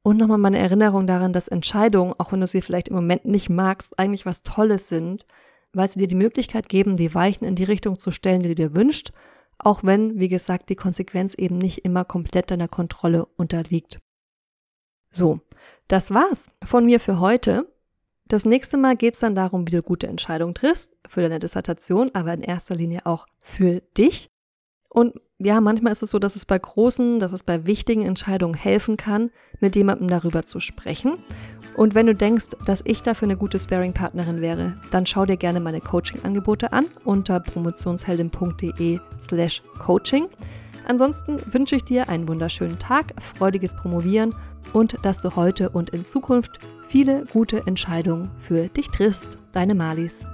Und 0.04 0.18
nochmal 0.18 0.38
meine 0.38 0.60
Erinnerung 0.60 1.08
daran, 1.08 1.34
dass 1.34 1.48
Entscheidungen, 1.48 2.14
auch 2.20 2.32
wenn 2.32 2.42
du 2.42 2.46
sie 2.46 2.62
vielleicht 2.62 2.90
im 2.90 2.96
Moment 2.96 3.26
nicht 3.26 3.50
magst, 3.50 3.98
eigentlich 3.98 4.28
was 4.28 4.44
Tolles 4.44 4.90
sind, 4.90 5.26
weil 5.74 5.88
sie 5.88 5.98
dir 5.98 6.08
die 6.08 6.14
Möglichkeit 6.14 6.70
geben, 6.70 6.98
die 6.98 7.16
Weichen 7.16 7.46
in 7.46 7.56
die 7.56 7.64
Richtung 7.64 7.98
zu 7.98 8.12
stellen, 8.12 8.44
die 8.44 8.50
du 8.50 8.56
dir 8.56 8.76
wünschst, 8.76 9.12
auch 9.58 9.84
wenn, 9.84 10.20
wie 10.20 10.30
gesagt, 10.30 10.70
die 10.70 10.76
Konsequenz 10.76 11.34
eben 11.36 11.58
nicht 11.58 11.80
immer 11.86 12.06
komplett 12.06 12.52
deiner 12.52 12.68
Kontrolle 12.68 13.26
unterliegt. 13.38 14.00
So, 15.12 15.40
das 15.88 16.12
war's 16.12 16.50
von 16.64 16.86
mir 16.86 17.00
für 17.00 17.20
heute. 17.20 17.72
Das 18.28 18.44
nächste 18.44 18.78
Mal 18.78 18.98
geht 18.98 19.14
es 19.14 19.20
dann 19.20 19.36
darum, 19.36 19.68
wie 19.68 19.72
du 19.72 19.84
gute 19.84 20.08
Entscheidungen 20.08 20.56
triffst 20.56 20.96
für 21.08 21.22
deine 21.22 21.40
Dissertation, 21.40 22.10
aber 22.14 22.34
in 22.34 22.42
erster 22.42 22.76
Linie 22.76 23.06
auch 23.06 23.28
für 23.38 23.82
dich. 23.98 24.30
Und 24.90 25.20
ja, 25.40 25.60
manchmal 25.60 25.92
ist 25.92 26.02
es 26.02 26.12
so, 26.12 26.20
dass 26.20 26.36
es 26.36 26.46
bei 26.46 26.58
großen, 26.58 27.20
dass 27.20 27.34
es 27.34 27.44
bei 27.44 27.66
wichtigen 27.66 28.04
Entscheidungen 28.04 28.54
helfen 28.54 28.96
kann, 28.96 29.32
mit 29.60 29.76
jemandem 29.76 30.08
darüber 30.08 30.44
zu 30.44 30.60
sprechen. 30.60 31.18
Und 31.76 31.94
wenn 31.94 32.06
du 32.06 32.16
denkst, 32.16 32.56
dass 32.66 32.82
ich 32.86 33.02
dafür 33.04 33.28
eine 33.28 33.38
gute 33.38 33.60
Sparing-Partnerin 33.60 34.40
wäre, 34.40 34.76
dann 34.92 35.06
schau 35.06 35.26
dir 35.26 35.36
gerne 35.36 35.60
meine 35.60 35.82
Coaching-Angebote 35.82 36.72
an 36.72 36.86
unter 37.04 37.42
promotionsheldin.de 37.42 39.00
slash 39.20 39.62
coaching. 39.78 40.28
Ansonsten 40.88 41.42
wünsche 41.52 41.76
ich 41.76 41.84
dir 41.84 42.08
einen 42.08 42.30
wunderschönen 42.30 42.80
Tag, 42.80 43.14
freudiges 43.22 43.76
Promovieren 43.76 44.34
und 44.72 44.98
dass 45.02 45.20
du 45.20 45.36
heute 45.36 45.70
und 45.70 45.90
in 45.90 46.06
Zukunft 46.06 46.60
viele 46.88 47.26
gute 47.34 47.66
Entscheidungen 47.66 48.30
für 48.40 48.68
dich 48.68 48.88
triffst. 48.90 49.38
Deine 49.52 49.76
Malis. 49.76 50.26